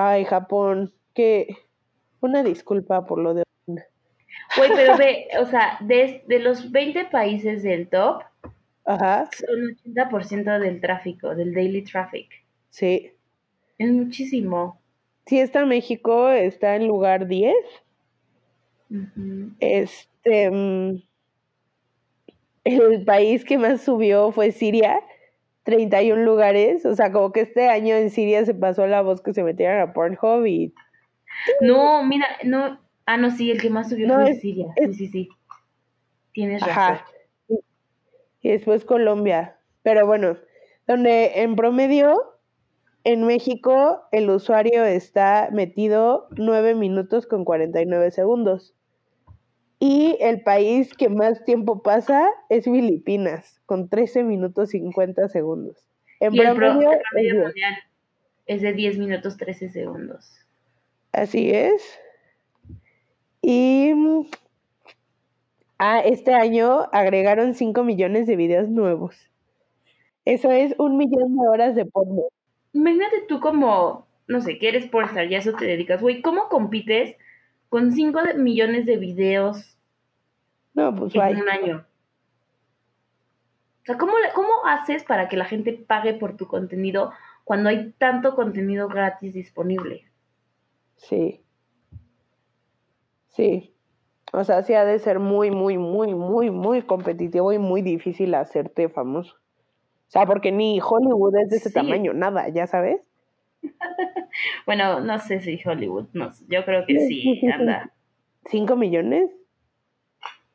[0.00, 1.48] Ay, Japón, que
[2.20, 3.42] una disculpa por lo de...
[3.66, 8.22] Güey, pero ve, o sea, de, de, los 20 países del top,
[8.84, 9.28] Ajá.
[9.32, 12.28] son 80% del tráfico, del daily traffic.
[12.70, 13.10] Sí.
[13.76, 14.80] Es muchísimo.
[15.26, 17.56] Si está México, está en lugar 10.
[19.58, 20.48] Este.
[20.48, 21.02] Mm,
[22.62, 25.00] el país que más subió fue Siria,
[25.68, 26.86] 31 lugares.
[26.86, 29.86] O sea, como que este año en Siria se pasó la voz que se metieran
[29.86, 30.72] a Pornhub y.
[31.60, 32.80] No, mira, no.
[33.04, 34.72] Ah, no, sí, el que más subió fue Siria.
[34.78, 35.28] sí, sí, sí.
[36.32, 37.00] Tienes razón.
[38.40, 39.58] Y después Colombia.
[39.82, 40.38] Pero bueno,
[40.86, 42.16] donde en promedio
[43.04, 48.74] en México el usuario está metido 9 minutos con 49 segundos.
[49.80, 55.76] Y el país que más tiempo pasa es Filipinas, con 13 minutos 50 segundos.
[56.20, 57.74] En y el promedio, es, mundial
[58.46, 60.44] es de 10 minutos 13 segundos.
[61.12, 62.00] Así es.
[63.40, 63.92] Y
[65.78, 69.16] ah, este año agregaron 5 millones de videos nuevos.
[70.24, 72.24] Eso es un millón de horas de porno
[72.72, 76.48] imagínate tú como, no sé, que eres pornstar y a eso te dedicas, güey, ¿cómo
[76.48, 77.16] compites
[77.68, 79.78] con 5 millones de videos
[80.74, 81.86] no, pues, en un año?
[83.82, 87.12] O sea, ¿cómo, ¿cómo haces para que la gente pague por tu contenido
[87.44, 90.04] cuando hay tanto contenido gratis disponible?
[90.96, 91.42] Sí.
[93.28, 93.74] Sí.
[94.32, 98.34] O sea, sí ha de ser muy, muy, muy, muy, muy competitivo y muy difícil
[98.34, 99.36] hacerte famoso.
[99.36, 103.00] O sea, porque ni Hollywood es de ese tamaño, nada, ¿ya sabes?
[104.66, 107.90] bueno, no sé si Hollywood, no, yo creo que sí, anda.
[108.46, 109.30] ¿Cinco millones?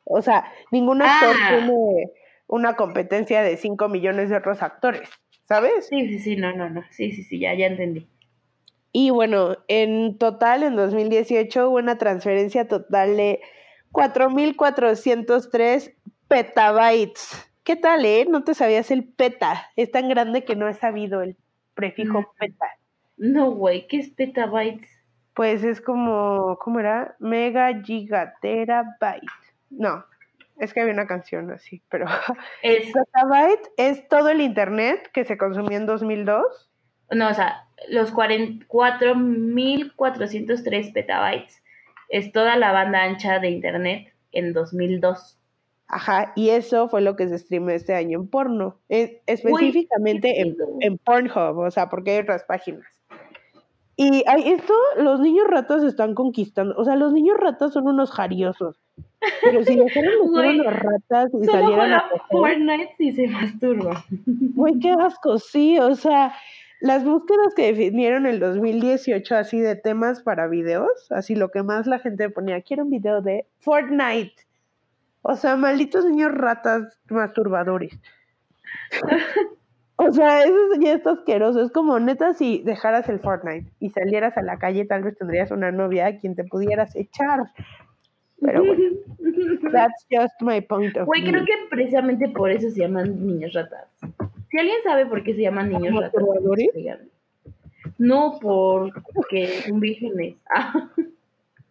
[0.04, 1.48] O sea, ningún actor ah.
[1.50, 2.10] tiene
[2.46, 5.08] una competencia de cinco millones de otros actores,
[5.44, 5.88] ¿sabes?
[5.88, 8.06] Sí, sí, sí, no, no, no, sí, sí, sí, ya, ya entendí.
[8.92, 13.40] Y bueno, en total, en 2018 hubo una transferencia total de
[13.92, 15.94] 4.403
[16.28, 18.26] petabytes ¿Qué tal, eh?
[18.28, 19.70] No te sabías el peta.
[19.74, 21.36] Es tan grande que no he sabido el
[21.74, 22.26] prefijo mm.
[22.38, 22.66] peta.
[23.16, 24.90] No, güey, ¿qué es petabytes?
[25.34, 27.16] Pues es como, ¿cómo era?
[27.18, 29.22] Mega gigaterabyte.
[29.70, 30.04] No,
[30.58, 32.06] es que había una canción así, pero...
[32.62, 32.92] Es...
[32.92, 36.70] Petabyte es todo el internet que se consumió en 2002.
[37.10, 41.62] No, o sea, los 44.403 petabytes
[42.08, 45.38] es toda la banda ancha de internet en 2002.
[45.86, 50.98] Ajá, y eso fue lo que se streamó este año en porno, específicamente en, en,
[50.98, 52.86] Pornhub, o sea, porque hay otras páginas.
[53.96, 58.10] Y hay esto, los niños ratas están conquistando, o sea, los niños ratas son unos
[58.10, 58.80] jariosos.
[59.42, 64.04] Pero si dejaran Güey, unas ratas y Solo salieran a coger, Fortnite y se masturba.
[64.54, 66.34] güey, qué asco, sí, o sea,
[66.80, 71.86] las búsquedas que definieron el 2018 así de temas para videos, así lo que más
[71.86, 74.34] la gente ponía, quiero un video de Fortnite.
[75.22, 77.98] O sea, malditos niños ratas masturbadores.
[79.96, 81.62] O sea, eso ya está asqueroso.
[81.62, 85.50] Es como, neta, si dejaras el Fortnite y salieras a la calle, tal vez tendrías
[85.52, 87.44] una novia a quien te pudieras echar.
[88.40, 88.82] Pero bueno,
[89.72, 91.30] that's just my point of Güey, view.
[91.32, 93.88] creo que precisamente por eso se llaman niños ratas.
[94.50, 96.22] Si alguien sabe por qué se llaman niños ratas.
[97.98, 100.34] No porque son vírgenes.
[100.54, 100.90] Ah,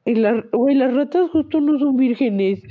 [0.06, 2.62] Y la- güey, las ratas justo no son vírgenes.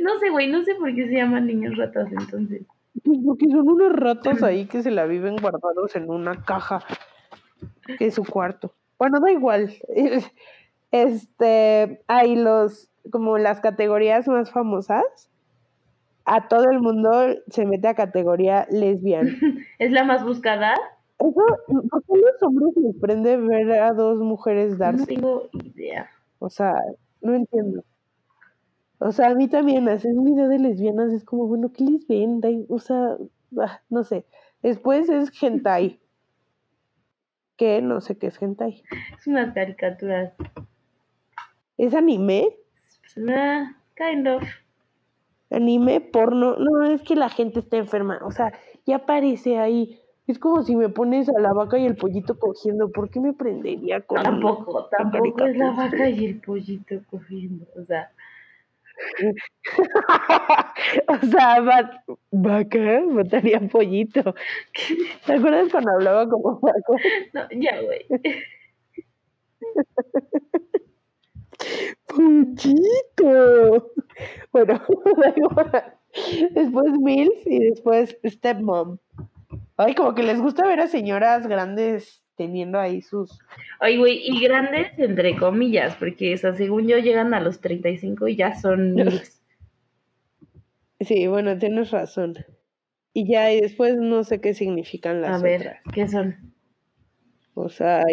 [0.00, 2.62] no sé, güey, no sé por qué se llaman niños ratas entonces.
[3.04, 6.80] Pues porque son unos ratos ahí que se la viven guardados en una caja,
[7.98, 8.72] que es su cuarto.
[8.98, 9.72] Bueno, da igual.
[10.92, 15.04] Este, hay los, como las categorías más famosas.
[16.24, 17.10] A todo el mundo
[17.48, 19.28] se mete a categoría lesbian.
[19.78, 20.74] ¿Es la más buscada?
[21.20, 21.32] Eso,
[21.90, 25.06] ¿por qué a los hombres les prende ver a dos mujeres No darse?
[25.06, 26.10] tengo idea.
[26.40, 26.74] O sea,
[27.20, 27.84] no entiendo.
[29.02, 32.06] O sea, a mí también hacer un video de lesbianas es como, bueno, ¿qué les
[32.06, 32.40] ven?
[32.68, 33.16] O sea,
[33.58, 34.26] ah, no sé.
[34.62, 35.98] Después es hentai.
[37.56, 38.82] Que no sé qué es hentai.
[39.18, 40.32] Es unas caricaturas.
[41.78, 42.56] ¿Es anime?
[43.14, 44.42] Kind of.
[45.50, 46.56] Anime, porno.
[46.56, 48.20] No, es que la gente está enferma.
[48.22, 48.52] O sea,
[48.86, 49.98] ya aparece ahí.
[50.26, 52.90] Es como si me pones a la vaca y el pollito cogiendo.
[52.90, 55.72] ¿Por qué me prendería con una- Tampoco, tampoco es la caricatura.
[55.72, 57.66] vaca y el pollito cogiendo.
[57.76, 58.10] O sea,
[61.08, 64.34] o sea, va- vaca, mataría pollito.
[65.26, 66.92] ¿Te acuerdas cuando hablaba como vaca?
[67.34, 68.06] no, ya, güey.
[72.06, 73.92] ¡Pollito!
[74.52, 74.80] Bueno,
[75.16, 75.94] da igual.
[76.52, 78.98] después MILF y después Stepmom.
[79.76, 83.38] Ay, como que les gusta ver a señoras grandes teniendo ahí sus...
[83.82, 88.28] Oye, güey, y grandes entre comillas, porque, o sea, según yo llegan a los 35
[88.28, 89.42] y ya son mix.
[91.00, 92.34] Sí, bueno, tienes razón.
[93.12, 95.82] Y ya, y después no sé qué significan A las ver, otras.
[95.92, 96.54] ¿qué son?
[97.52, 98.04] O sea,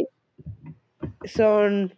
[1.23, 1.93] son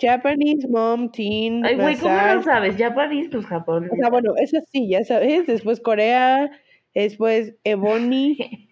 [0.00, 2.78] Japanese Mom, Teen, Ay, güey, ¿cómo no sabes?
[2.78, 3.90] Ya París, pues Japón.
[3.92, 5.46] O sea, bueno, eso sí, ya sabes.
[5.46, 6.50] Después Corea,
[6.94, 8.38] después Ebony,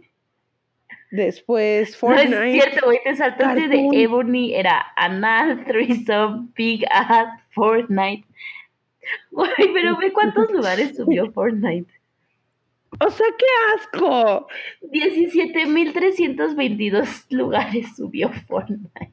[1.10, 2.52] después No es Fortnite.
[2.52, 8.24] cierto, güey, te saltaste de Ebony, era Anal, Threesome, Big Ass, Fortnite.
[9.30, 11.90] Güey, pero ve cuántos lugares subió Fortnite.
[13.00, 13.46] O sea, qué
[13.76, 14.48] asco.
[14.82, 19.10] 17.322 lugares subió Fortnite.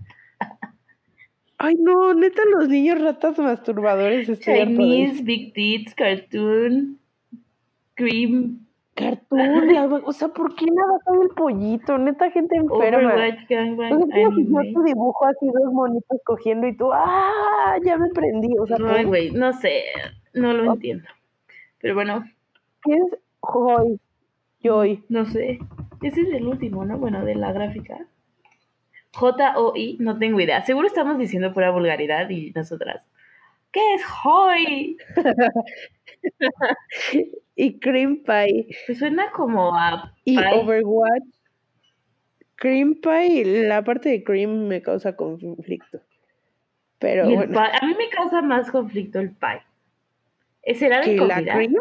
[1.57, 6.99] Ay, no, neta, los niños ratas masturbadores Chinese, Big Tits, Cartoon,
[7.93, 8.64] Cream,
[8.95, 11.97] Cartoon, la o sea, ¿por qué la vaca del pollito?
[11.97, 13.13] Neta, gente enferma.
[13.13, 14.73] Overwatch, O Gangbang, sea, Anime.
[14.73, 17.75] te dibujo así dos monitos cogiendo y tú, ¡ah!
[17.83, 18.57] Ya me prendí.
[18.57, 19.83] O sea, ¿por güey, no sé,
[20.33, 21.09] no lo entiendo.
[21.81, 22.23] Pero bueno,
[22.83, 23.99] ¿qué es Joy?
[24.63, 25.03] Joy.
[25.09, 25.59] no sé.
[26.01, 26.97] Ese es el último, ¿no?
[26.97, 28.07] Bueno, de la gráfica.
[29.13, 30.63] J-O-I, no tengo idea.
[30.65, 33.05] Seguro estamos diciendo pura vulgaridad y nosotras.
[33.71, 34.97] ¿Qué es Hoy?
[37.55, 38.67] Y Cream Pie.
[38.85, 40.45] Pues suena como a Y pie.
[40.53, 41.23] Overwatch.
[42.55, 46.01] Cream Pie, la parte de Cream me causa conflicto.
[46.99, 47.61] Pero bueno, pie.
[47.81, 49.61] A mí me causa más conflicto el pie.
[50.63, 51.53] ¿Eh, ¿Será de que la comida?
[51.53, 51.73] Cream,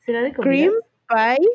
[0.00, 0.50] ¿Será de comida?
[0.50, 0.72] cream
[1.08, 1.48] Pie.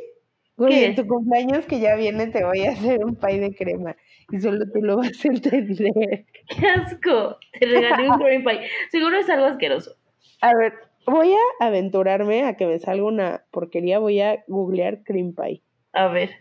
[0.57, 0.95] Güey, ¿Qué en es?
[0.95, 3.95] tu cumpleaños que ya viene te voy a hacer un pie de crema.
[4.31, 6.25] Y solo tú lo vas a entender.
[6.47, 7.37] ¡Qué asco!
[7.59, 8.61] Te regalé un cream pie.
[8.89, 9.95] Seguro es algo asqueroso.
[10.41, 10.73] A ver,
[11.05, 13.99] voy a aventurarme a que me salga una porquería.
[13.99, 15.61] Voy a googlear cream pie.
[15.93, 16.31] A ver.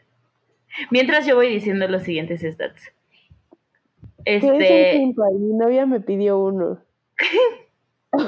[0.90, 2.92] Mientras yo voy diciendo los siguientes stats.
[4.24, 4.90] ¿Qué es un Este.
[4.92, 5.38] cream pie?
[5.38, 6.78] Mi novia me pidió uno.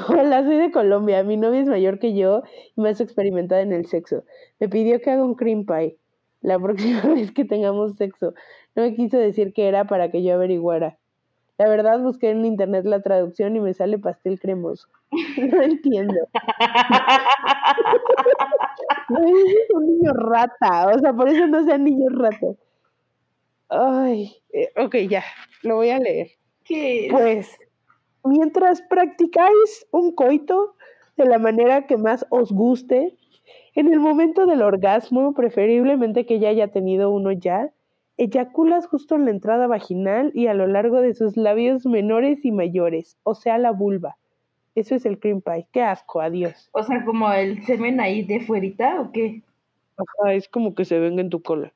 [0.09, 1.23] Hola, soy de Colombia.
[1.23, 2.43] Mi novia es mayor que yo
[2.75, 4.23] y más experimentada en el sexo.
[4.59, 5.97] Me pidió que haga un cream pie
[6.41, 8.33] la próxima vez que tengamos sexo.
[8.75, 10.97] No me quiso decir qué era para que yo averiguara.
[11.57, 14.87] La verdad, busqué en internet la traducción y me sale pastel cremoso.
[15.37, 16.13] No entiendo.
[19.09, 20.91] Es un niño rata.
[20.93, 22.57] O sea, por eso no sean niños ratas.
[23.69, 25.23] Ay, eh, ok, ya,
[25.63, 26.27] lo voy a leer.
[26.63, 27.11] ¿Qué es?
[27.11, 27.57] Pues,
[28.23, 30.75] mientras practicáis un coito
[31.15, 33.17] de la manera que más os guste,
[33.73, 37.71] en el momento del orgasmo, preferiblemente que ya haya tenido uno ya,
[38.17, 42.51] eyaculas justo en la entrada vaginal y a lo largo de sus labios menores y
[42.51, 44.17] mayores, o sea, la vulva.
[44.75, 45.67] Eso es el cream pie.
[45.71, 46.69] Qué asco, adiós.
[46.71, 49.41] O sea, como el semen ahí de fuerita o qué?
[49.97, 51.73] Ajá, es como que se venga en tu cola.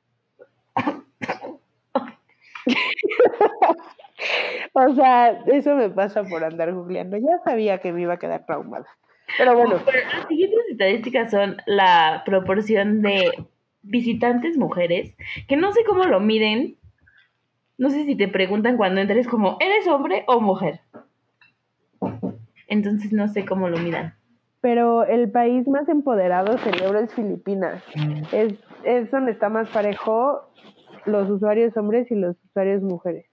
[4.72, 7.16] o sea, eso me pasa por andar googleando.
[7.16, 8.86] Ya sabía que me iba a quedar traumada.
[9.36, 9.80] Pero bueno.
[9.84, 13.32] las siguientes estadísticas son la proporción de
[13.82, 15.16] visitantes mujeres,
[15.48, 16.76] que no sé cómo lo miden.
[17.78, 20.80] No sé si te preguntan cuando entres como, ¿eres hombre o mujer?
[22.68, 24.14] Entonces no sé cómo lo midan.
[24.60, 27.82] Pero el país más empoderado celebro es Filipinas.
[28.32, 28.54] Es,
[28.84, 30.48] es donde está más parejo
[31.04, 33.26] los usuarios hombres y los usuarios mujeres.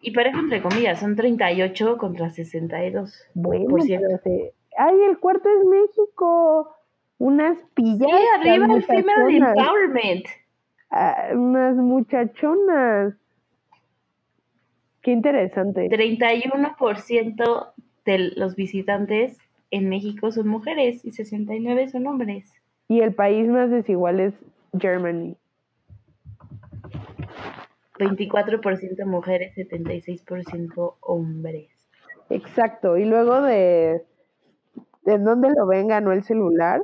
[0.00, 3.20] Y parejo entre comillas, son 38 contra 62.
[3.34, 6.72] Bueno, pero se, ¡Ay, el cuarto es México!
[7.18, 8.08] Unas pillas.
[8.08, 10.24] Sí, arriba el female empowerment.
[10.90, 13.14] Ah, unas muchachonas.
[15.02, 15.88] Qué interesante.
[15.88, 17.72] 31%
[18.04, 19.38] de los visitantes
[19.70, 22.52] en México son mujeres y 69 son hombres.
[22.88, 24.34] Y el país más desigual es
[24.78, 25.36] Germany.
[27.98, 31.68] 24% mujeres, 76% hombres.
[32.30, 32.96] Exacto.
[32.96, 34.04] Y luego de
[35.08, 36.82] de dónde lo ven ganó el celular,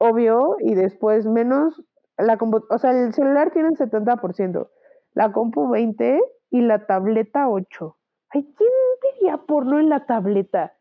[0.00, 1.82] obvio, y después menos,
[2.16, 2.38] la
[2.70, 4.68] o sea, el celular tiene el 70%,
[5.14, 6.18] la compu 20%
[6.50, 7.94] y la tableta 8%.
[8.30, 8.70] Ay, ¿quién
[9.14, 10.72] diría porno en la tableta?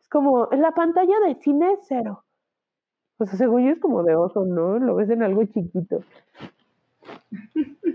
[0.00, 2.24] Es como, en la pantalla de cine es cero.
[3.18, 4.78] O sea, según yo es como de oso, ¿no?
[4.78, 6.04] Lo ves en algo chiquito.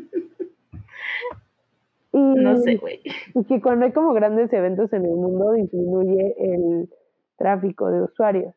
[2.11, 2.99] no sé, güey.
[3.33, 6.89] Y que cuando hay como grandes eventos en el mundo disminuye el
[7.37, 8.53] tráfico de usuarios.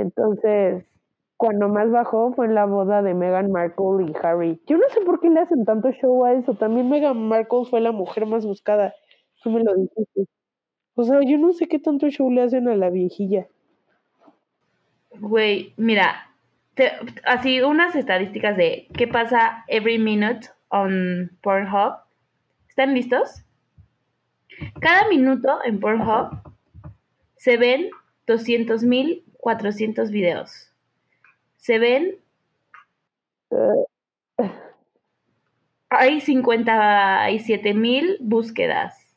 [0.00, 0.84] Entonces,
[1.36, 4.60] cuando más bajó fue en la boda de Meghan Markle y Harry.
[4.66, 6.54] Yo no sé por qué le hacen tanto show a eso.
[6.54, 8.94] También Meghan Markle fue la mujer más buscada.
[9.42, 10.26] Tú me lo dijiste.
[10.94, 13.46] O sea, yo no sé qué tanto show le hacen a la viejilla.
[15.20, 16.30] Güey, mira,
[17.24, 21.96] así unas estadísticas de qué pasa every minute on Pornhub.
[22.68, 23.42] ¿Están listos?
[24.80, 26.38] Cada minuto en Pornhub
[27.36, 27.90] se ven
[29.46, 30.72] 200.400 videos.
[31.56, 32.16] Se ven...
[35.88, 39.16] Hay 57.000 búsquedas.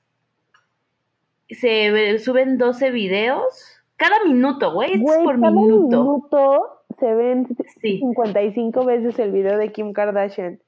[1.49, 3.81] Se suben 12 videos.
[3.95, 4.93] Cada minuto, güey.
[4.93, 6.03] Es por cada minuto.
[6.03, 7.47] minuto se ven
[7.81, 10.59] 55 veces el video de Kim Kardashian.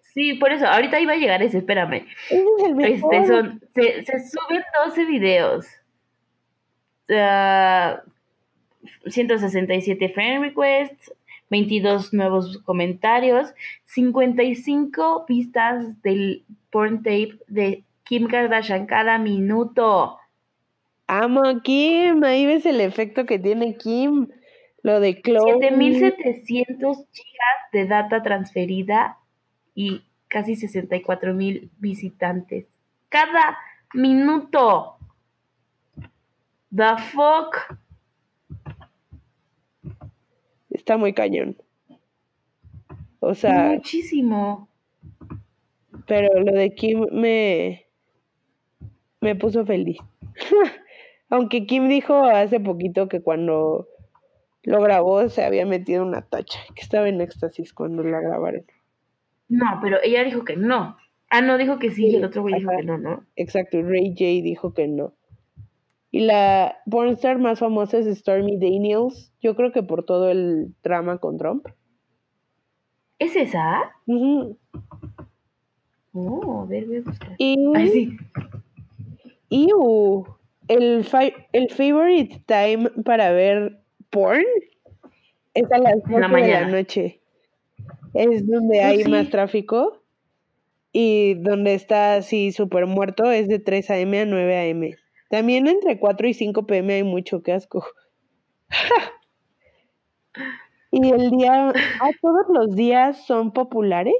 [0.00, 2.06] Sí, por eso, ahorita iba a llegar ese, espérame.
[2.30, 5.66] este, son, se, se suben 12 videos.
[9.06, 11.12] 167 friend requests,
[11.50, 13.54] 22 nuevos comentarios,
[13.84, 20.18] 55 vistas del porn tape de Kim Kardashian cada minuto.
[21.06, 24.28] Amo a Kim, ahí ves el efecto que tiene Kim.
[24.82, 25.60] Lo de Chloe.
[25.60, 29.18] 7700 gigas de data transferida
[29.74, 32.66] y casi 64,000 visitantes.
[33.08, 33.56] Cada
[33.94, 34.96] minuto.
[36.74, 37.78] The fuck.
[40.74, 41.56] Está muy cañón.
[43.20, 43.70] O sea.
[43.74, 44.68] Muchísimo.
[46.06, 47.86] Pero lo de Kim me.
[49.20, 49.98] me puso feliz.
[51.30, 53.88] Aunque Kim dijo hace poquito que cuando
[54.64, 58.64] lo grabó se había metido una tacha, que estaba en éxtasis cuando la grabaron.
[59.48, 60.96] No, pero ella dijo que no.
[61.30, 63.24] Ah, no, dijo que sí, y el otro güey dijo que no, ¿no?
[63.36, 65.14] Exacto, Ray J dijo que no.
[66.14, 71.18] Y la pornstar más famosa es Stormy Daniels, yo creo que por todo el drama
[71.18, 71.66] con Trump.
[73.18, 73.92] ¿Es esa?
[76.12, 77.34] Oh, a ver, voy a buscar.
[77.36, 77.56] Y,
[77.90, 78.16] sí.
[79.48, 80.24] y uh,
[80.68, 81.04] el,
[81.52, 84.44] el favorite time para ver porn
[85.54, 87.22] es a las 8 de la noche.
[88.12, 90.04] Es donde pues hay más tráfico
[90.92, 94.20] y donde está así súper muerto es de 3 a.m.
[94.20, 94.96] a 9 a.m.
[95.34, 97.84] También entre 4 y 5 pm hay mucho que asco.
[100.92, 104.14] y el día, ah, todos los días son populares,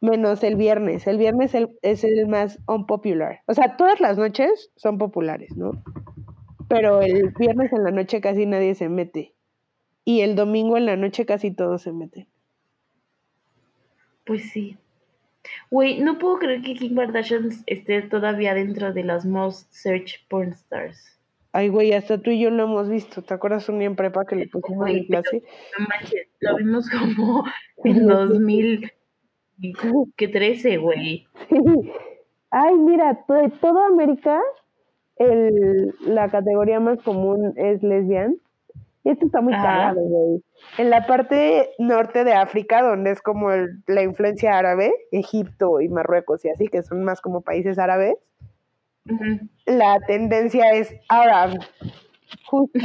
[0.00, 1.06] menos el viernes.
[1.06, 3.42] El viernes es el más unpopular.
[3.46, 5.70] O sea, todas las noches son populares, ¿no?
[6.66, 9.36] Pero el viernes en la noche casi nadie se mete.
[10.04, 12.26] Y el domingo en la noche casi todos se meten.
[14.24, 14.78] Pues sí.
[15.70, 20.52] Güey, no puedo creer que Kim Kardashian esté todavía dentro de las most search porn
[20.52, 21.12] stars.
[21.52, 23.22] Ay, güey, hasta tú y yo lo hemos visto.
[23.22, 25.42] ¿Te acuerdas un día en prepa que le pusimos en clase?
[25.78, 27.44] No manches, lo vimos como
[27.84, 31.26] en 2013, güey.
[32.50, 34.42] Ay, mira, de toda América,
[35.16, 38.36] el, la categoría más común es lesbian.
[39.06, 39.62] Esto está muy Ajá.
[39.62, 40.42] cagado, güey.
[40.78, 45.88] En la parte norte de África, donde es como el- la influencia árabe, Egipto y
[45.88, 48.16] Marruecos y así, que son más como países árabes,
[49.66, 51.50] la tendencia es Arab,
[52.46, 52.78] justo.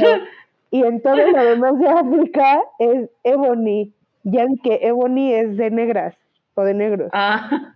[0.70, 3.92] y en todo lo demás de África es Ebony,
[4.22, 6.14] ya que Ebony es de negras
[6.54, 7.10] o de negros.
[7.12, 7.74] Ah.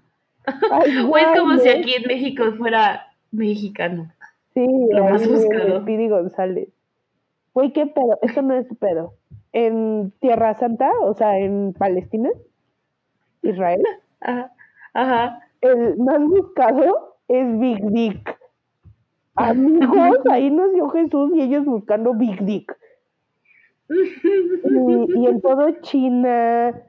[0.71, 4.13] Ay, O es como si aquí en México fuera mexicano.
[4.55, 5.81] Sí, lo más buscado.
[5.83, 6.69] Speedy González.
[7.57, 9.15] Güey, qué pedo, esto no es pedo.
[9.55, 12.29] En Tierra Santa, o sea, en Palestina,
[13.41, 13.83] Israel,
[14.21, 14.53] Ajá.
[14.93, 15.41] Ajá.
[15.63, 18.39] el más buscado es Big Dick.
[19.37, 22.77] Amigos, ahí nació Jesús y ellos buscando Big Dick.
[23.89, 26.83] Y, y en todo China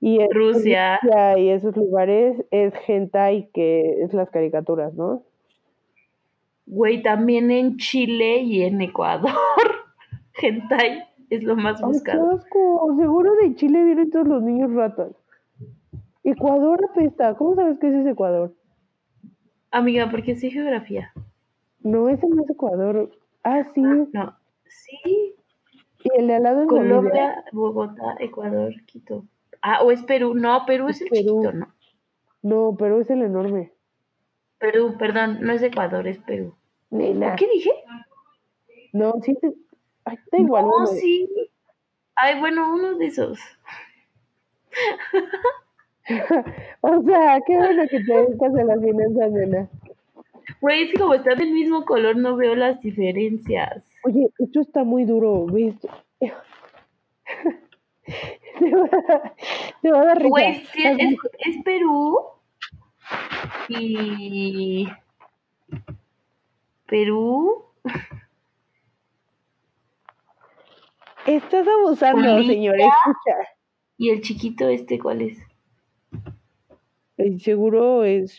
[0.00, 0.98] y en Rusia.
[1.02, 5.22] Rusia y esos lugares es hentai que es las caricaturas, ¿no?
[6.66, 9.83] Güey, también en Chile y en Ecuador.
[10.40, 12.32] Hentai es lo más Ay, buscado.
[12.32, 12.94] asco.
[12.98, 15.12] Seguro de Chile vienen todos los niños ratas.
[16.22, 17.34] Ecuador apesta.
[17.34, 18.54] ¿Cómo sabes que ese es Ecuador?
[19.70, 21.12] Amiga, porque sí geografía.
[21.80, 23.10] No, ese no es Ecuador.
[23.42, 23.82] Ah, sí.
[23.82, 24.36] No.
[24.66, 25.34] Sí.
[26.02, 26.68] Y el de al lado es.
[26.68, 29.24] Colombia, Bogotá, Ecuador, Quito.
[29.62, 30.34] Ah, o es Perú.
[30.34, 31.42] No, Perú es el Perú.
[31.42, 31.68] chiquito, ¿no?
[32.42, 33.72] No, pero es el enorme.
[34.58, 36.54] Perú, perdón, no es Ecuador, es Perú.
[36.90, 37.36] Nena.
[37.36, 37.70] ¿Qué dije?
[38.92, 39.36] No, sí.
[40.04, 40.64] Ay, da igual.
[40.66, 41.28] No, sí.
[42.16, 43.38] Ay, bueno, uno de esos.
[46.82, 49.68] O sea, qué bueno que te dedicas a las finanzas, nena.
[50.60, 53.82] Güey, es que como están del mismo color, no veo las diferencias.
[54.04, 55.74] Oye, esto está muy duro, ¿ves?
[58.58, 59.32] Te va, a-
[59.80, 60.28] te va a dar risa.
[60.28, 60.68] Güey,
[61.38, 62.18] es Perú
[63.70, 64.86] y...
[66.86, 67.64] Perú.
[71.26, 73.48] Estás abusando, señor, escucha.
[73.96, 75.38] ¿Y el chiquito este cuál es?
[77.16, 78.32] El seguro es.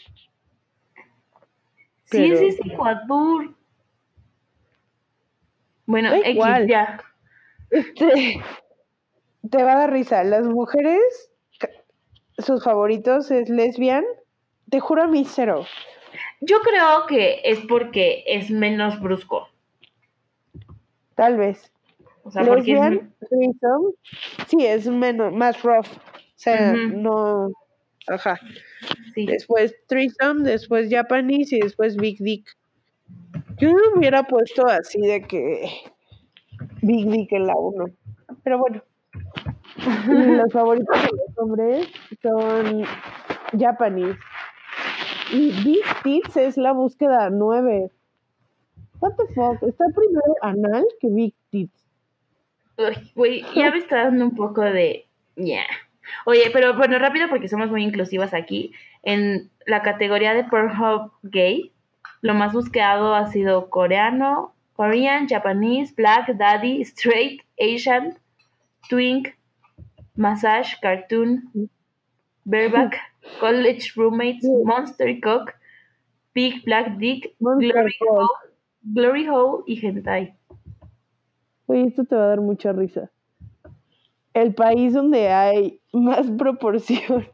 [2.05, 3.55] Sí, Pero- ese es Ecuador.
[5.87, 6.67] Bueno, Da X, igual.
[6.67, 6.99] ya.
[7.71, 8.41] Este,
[9.49, 10.23] te va a dar risa.
[10.23, 11.31] Las mujeres,
[12.37, 14.03] sus favoritos es lesbian.
[14.69, 15.65] Te juro a mí cero.
[16.41, 19.47] Yo creo que es porque es menos brusco.
[21.15, 21.71] Tal vez.
[22.25, 22.99] O sea, porque es...
[24.47, 25.85] sí, es menos, más rough.
[25.85, 27.51] O sea, no.
[28.07, 28.39] Ajá.
[29.13, 29.27] Sí.
[29.27, 32.47] Después threesome, después Japanese y después Big Dick.
[33.57, 35.69] Yo no hubiera puesto así de que
[36.81, 37.85] Big Dick en la 1.
[38.43, 38.81] Pero bueno.
[40.07, 41.87] Los favoritos de los hombres
[42.23, 42.85] son
[43.59, 44.17] Japanese.
[45.31, 47.91] Y Big Tits es la búsqueda 9.
[48.99, 49.61] What the fuck?
[49.61, 51.84] Está primero anal que Big Tits.
[53.15, 55.05] Güey, ya me está dando un poco de...
[55.35, 55.63] Ya.
[56.25, 58.73] Oye, pero bueno, rápido porque somos muy inclusivas aquí.
[59.03, 61.71] En la categoría de Pornhub gay,
[62.21, 68.17] lo más buscado ha sido coreano, Korean, Japanese, Black, Daddy, Straight, Asian,
[68.89, 69.29] Twink,
[70.15, 71.69] Massage, Cartoon,
[72.43, 72.97] Bareback,
[73.39, 75.53] College Roommates, Monster Cock,
[76.33, 77.95] Big Black Dick, Monster Glory.
[78.01, 78.27] Hole,
[78.83, 80.35] Glory Hole y Hentai.
[81.67, 83.09] Oye, esto te va a dar mucha risa.
[84.33, 87.27] El país donde hay más proporción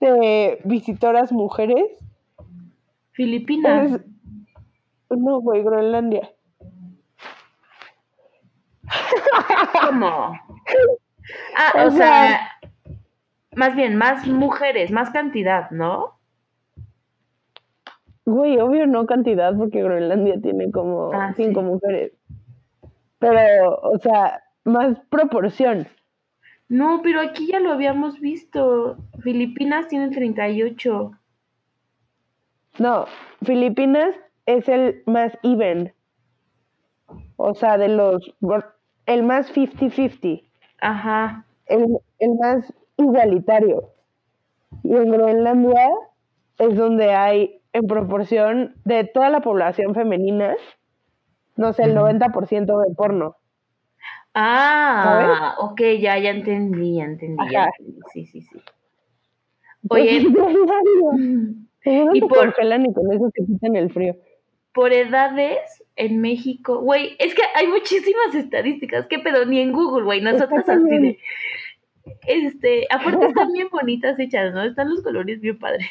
[0.00, 1.84] de visitoras mujeres
[3.12, 3.92] Filipinas.
[3.92, 4.00] es.
[5.10, 6.30] No, güey, Groenlandia.
[9.88, 10.34] ¿Cómo?
[11.56, 11.98] Ah, O o sea-
[12.28, 12.40] sea,
[13.56, 16.18] más bien, más mujeres, más cantidad, ¿no?
[18.26, 21.66] Güey, obvio no cantidad, porque Groenlandia tiene como Ah, cinco sí.
[21.66, 22.12] mujeres.
[23.30, 25.86] Pero, o sea, más proporción.
[26.68, 28.96] No, pero aquí ya lo habíamos visto.
[29.22, 31.12] Filipinas tiene 38.
[32.78, 33.06] No,
[33.42, 34.14] Filipinas
[34.46, 35.92] es el más even.
[37.36, 38.34] O sea, de los.
[39.06, 40.42] El más 50-50.
[40.80, 41.44] Ajá.
[41.66, 41.86] el,
[42.18, 43.90] el más igualitario.
[44.82, 45.90] Y en Groenlandia
[46.58, 50.56] es donde hay, en proporción de toda la población femenina,
[51.56, 53.36] no sé, el 90% de porno.
[54.34, 58.00] Ah, ok, ya, ya entendí, ya entendí, ya entendí.
[58.12, 58.58] Sí, sí, sí.
[59.88, 60.26] Oye,
[62.14, 64.16] Y por- congelan y con eso se quitan el frío.
[64.72, 65.58] por edades
[65.96, 69.06] en México, güey, es que hay muchísimas estadísticas.
[69.06, 69.44] ¿Qué pedo?
[69.46, 71.18] Ni en Google, güey, nosotros Está así de.
[72.26, 74.62] Este, aparte están bien bonitas hechas, ¿no?
[74.64, 75.88] Están los colores bien padres.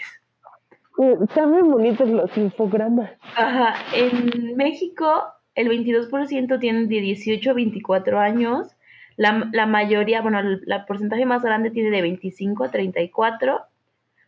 [1.01, 3.11] Eh, Están bien bonitos los infogramas.
[3.35, 5.23] Ajá, en México
[5.55, 8.75] el 22% tienen de 18 a 24 años.
[9.15, 13.61] La, la mayoría, bueno, el la porcentaje más grande tiene de 25 a 34.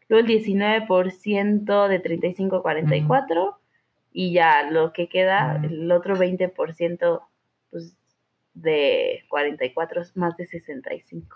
[0.07, 3.59] Luego el 19% de 35 a 44.
[4.11, 7.21] Y ya lo que queda, el otro 20%,
[7.69, 7.97] pues
[8.53, 11.35] de 44 es más de 65.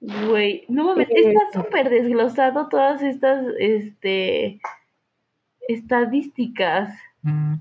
[0.00, 4.60] Güey, no mames, está súper desglosado todas estas, este,
[5.68, 6.90] estadísticas.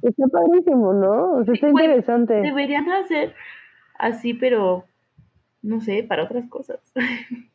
[0.01, 1.33] Está padrísimo, ¿no?
[1.37, 2.35] O sea, está interesante.
[2.35, 3.33] Deberían hacer
[3.97, 4.85] así, pero
[5.61, 6.79] no sé, para otras cosas.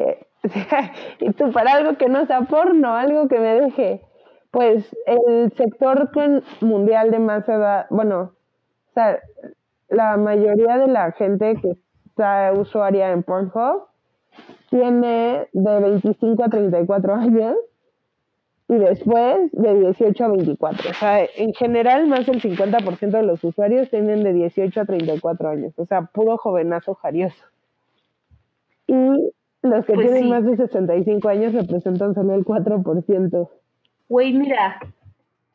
[0.00, 0.28] Eh,
[1.18, 4.00] y tú, para algo que no sea porno, algo que me deje.
[4.52, 6.08] Pues el sector
[6.60, 9.18] mundial de más edad, bueno, o sea,
[9.88, 11.72] la mayoría de la gente que
[12.06, 13.88] está usuaria en Pornhub
[14.70, 17.56] tiene de 25 a 34 años
[18.68, 20.90] y después de 18 a 24.
[20.90, 25.48] O sea, en general más del 50% de los usuarios tienen de 18 a 34
[25.48, 25.72] años.
[25.78, 27.42] O sea, puro jovenazo jarioso.
[28.86, 28.94] Y
[29.62, 30.28] los que Pues tienen sí.
[30.28, 33.48] más de 65 años representan solo el 4%.
[34.08, 34.80] Güey, mira,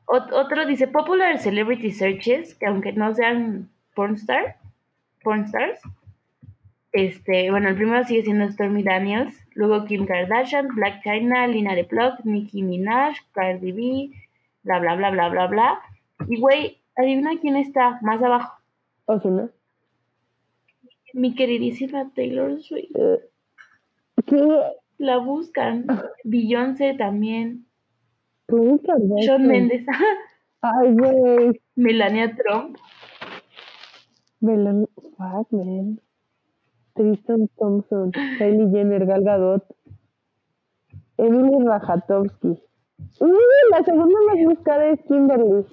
[0.06, 4.58] ot- otro dice Popular Celebrity Searches, que aunque no sean pornstar,
[5.24, 5.80] pornstars,
[6.92, 11.84] este, bueno, el primero sigue siendo Stormy Daniels, luego Kim Kardashian, Black China, Lina de
[11.84, 14.12] Plug, Nicki Minaj, Cardi B,
[14.64, 15.80] bla, bla, bla, bla, bla, bla.
[16.28, 18.60] Y güey, adivina quién está más abajo.
[19.06, 19.50] Ozuna.
[21.14, 22.96] Mi queridísima Taylor Swift.
[22.96, 23.20] Eh,
[24.26, 24.42] ¿Qué?
[24.98, 25.86] La buscan.
[26.24, 27.66] Beyoncé también.
[28.48, 29.86] Shawn Mendes.
[30.62, 31.62] Ay, güey.
[31.76, 32.78] Melania Trump.
[34.40, 34.88] Melan...
[35.18, 36.00] Fuck, man.
[36.96, 38.12] Tristan Thompson.
[38.12, 39.64] Kylie Jenner, Gal Gadot.
[41.18, 42.60] Emily Rajatovsky.
[43.20, 43.38] Uy,
[43.72, 45.66] la segunda más buscada es Kimberly.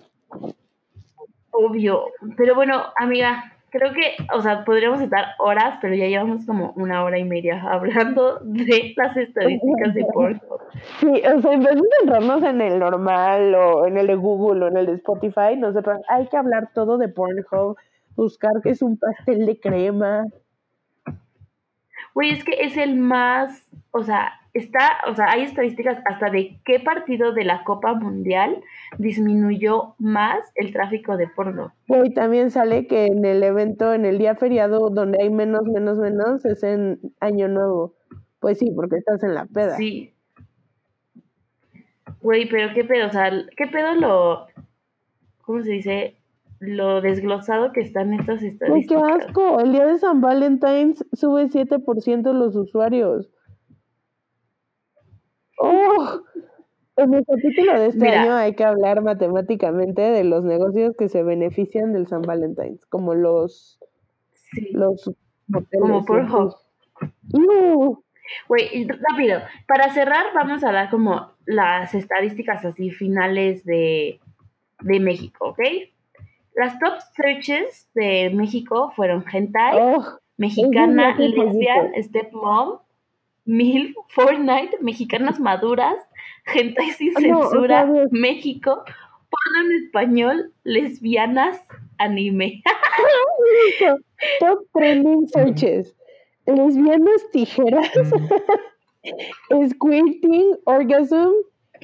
[1.52, 2.05] Obvio.
[2.36, 7.05] Pero bueno, amiga, creo que, o sea, podríamos estar horas, pero ya llevamos como una
[7.05, 10.60] hora y media hablando de las estadísticas de Pornhub.
[11.01, 14.64] Sí, o sea, en vez de centrarnos en el normal o en el de Google
[14.64, 17.76] o en el de Spotify, nosotros hay que hablar todo de Pornhub,
[18.16, 20.26] buscar que es un pastel de crema.
[22.14, 26.58] Güey, es que es el más, o sea, está, o sea, hay estadísticas hasta de
[26.64, 28.62] qué partido de la Copa Mundial
[28.98, 31.72] disminuyó más el tráfico de porno.
[31.88, 35.98] Hoy también sale que en el evento, en el día feriado, donde hay menos, menos,
[35.98, 37.94] menos, es en Año Nuevo.
[38.40, 39.76] Pues sí, porque estás en la peda.
[39.76, 40.14] Sí.
[42.20, 44.46] Güey, pero qué pedo, o sea, qué pedo lo,
[45.42, 46.16] ¿cómo se dice?
[46.60, 48.50] Lo desglosado que están estas Ay,
[48.86, 49.02] qué estadísticas.
[49.26, 49.60] asco.
[49.60, 53.30] El día de San Valentín sube 7% los usuarios.
[55.58, 56.20] ¡Oh!
[56.96, 58.22] En el capítulo de este Mira.
[58.22, 63.14] año hay que hablar matemáticamente de los negocios que se benefician del San Valentín, como
[63.14, 63.78] los,
[64.32, 64.70] Sí.
[64.72, 65.10] los
[65.72, 66.56] Como así.
[67.32, 68.04] ¡Iu!
[68.48, 74.20] Güey, rápido, para cerrar vamos a dar como las estadísticas así finales de,
[74.82, 75.58] de México, ¿ok?
[76.56, 80.05] Las top searches de México fueron hentai, ¡Oh!
[80.36, 82.78] mexicana, lesbian, stepmom,
[83.44, 85.97] MILF, Fortnite, mexicanas maduras,
[86.47, 87.89] hentai sin Ah, censura.
[88.10, 88.82] México,
[89.31, 91.62] porno en español, lesbianas,
[91.98, 92.62] anime.
[94.40, 95.94] Top trending searches.
[96.47, 97.90] Lesbianas tijeras.
[99.70, 101.32] Squirting, orgasm,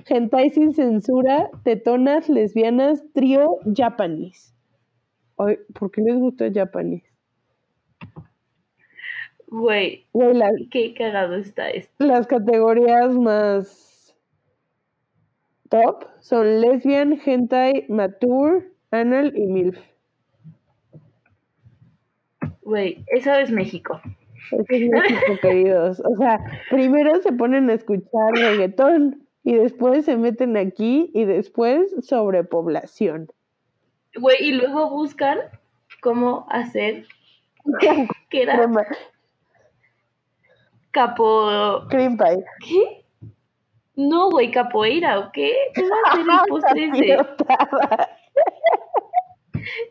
[0.09, 4.52] hentai sin censura, tetonas, lesbianas, trío, japanese.
[5.38, 7.06] Ay, ¿por qué les gusta japanese?
[9.48, 10.06] Güey,
[10.70, 12.04] qué cagado está esto.
[12.04, 14.16] las categorías más
[15.68, 19.78] top son lesbian, hentai, mature, anal y milf.
[22.62, 24.00] Güey, eso es México.
[24.50, 26.00] Eso es México, queridos.
[26.00, 26.40] O sea,
[26.70, 33.28] primero se ponen a escuchar reggaetón y después se meten aquí y después sobrepoblación.
[34.18, 35.38] Güey, y luego buscan
[36.01, 37.06] cómo hacer
[38.30, 38.86] que era Crema-
[40.90, 41.82] capo...
[41.90, 42.44] Cream pie.
[42.60, 43.05] ¿Qué?
[43.97, 45.52] No, güey, capoeira, ¿o qué?
[45.74, 47.16] ¿Qué va a ser el postre ese?
[47.16, 48.09] Capiotada.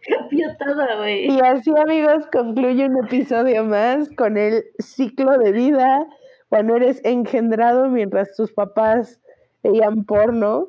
[0.07, 1.25] Capiotada, güey.
[1.31, 6.05] Y así, amigos, concluye un episodio más con el ciclo de vida
[6.49, 9.19] cuando eres engendrado mientras tus papás
[9.63, 10.67] veían porno.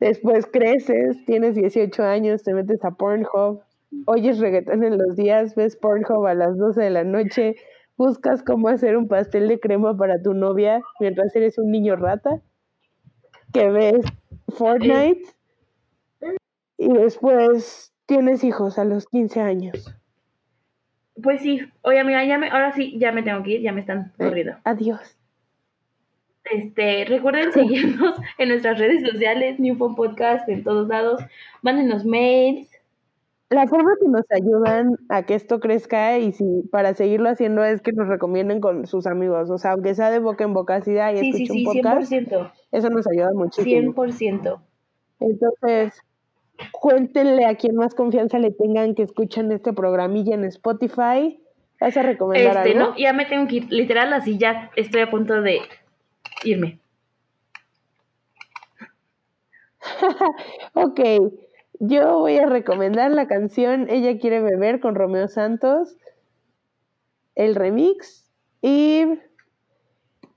[0.00, 3.62] Después creces, tienes 18 años, te metes a Pornhub,
[4.06, 7.56] oyes reggaetón en los días, ves Pornhub a las 12 de la noche,
[7.96, 12.42] buscas cómo hacer un pastel de crema para tu novia mientras eres un niño rata,
[13.54, 14.04] que ves
[14.48, 15.22] Fortnite
[16.76, 19.94] y después tienes hijos a los 15 años.
[21.22, 23.80] Pues sí, oye amiga, ya me, ahora sí, ya me tengo que ir, ya me
[23.80, 24.56] están Eh, corriendo.
[24.64, 25.16] adiós.
[26.52, 31.22] Este, recuerden seguirnos en nuestras redes sociales, Newfound Podcast, en todos lados.
[31.62, 32.70] Mándenos mails.
[33.48, 37.80] La forma que nos ayudan a que esto crezca y si para seguirlo haciendo es
[37.80, 39.50] que nos recomienden con sus amigos.
[39.50, 41.74] O sea, aunque sea de boca en boca, si da y Sí, sí, sí, un
[41.74, 42.50] podcast, 100%.
[42.72, 43.94] eso nos ayuda muchísimo.
[43.94, 44.58] 100%.
[45.20, 46.02] Entonces,
[46.72, 51.40] cuéntenle a quien más confianza le tengan que escuchen este programilla en Spotify.
[51.80, 52.90] ¿Vas a recomendar Este, algo?
[52.92, 53.66] no, ya me tengo que ir.
[53.70, 55.60] Literal, así ya estoy a punto de
[56.44, 56.78] irme.
[60.74, 61.00] Ok,
[61.78, 65.96] yo voy a recomendar la canción Ella quiere beber con Romeo Santos,
[67.34, 68.30] el remix
[68.62, 69.04] y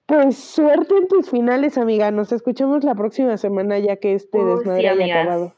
[0.06, 2.10] pues suerte en tus finales, amiga.
[2.10, 5.56] Nos escuchamos la próxima semana ya que este Oh, desmadre sí, haya acabado.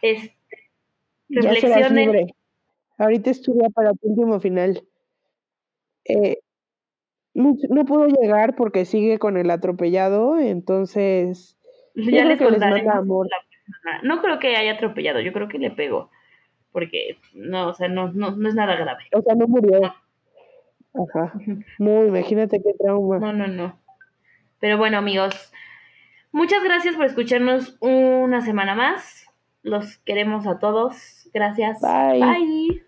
[0.00, 0.34] Este,
[1.28, 2.34] Ya serás libre.
[2.96, 4.82] Ahorita estudia para tu último final.
[6.06, 6.38] Eh,
[7.34, 11.56] no, pudo llegar porque sigue con el atropellado, entonces
[11.94, 12.82] Ya les que les contaré.
[12.82, 13.28] manda amor.
[14.02, 16.10] No creo que haya atropellado, yo creo que le pegó.
[16.72, 19.04] Porque, no, o sea, no, no, no es nada grave.
[19.12, 19.80] O sea, no murió.
[20.94, 21.32] Ajá.
[21.78, 23.18] No, imagínate qué trauma.
[23.18, 23.78] No, no, no.
[24.60, 25.52] Pero bueno, amigos,
[26.32, 29.26] muchas gracias por escucharnos una semana más.
[29.62, 31.28] Los queremos a todos.
[31.32, 31.80] Gracias.
[31.80, 32.20] Bye.
[32.20, 32.87] Bye.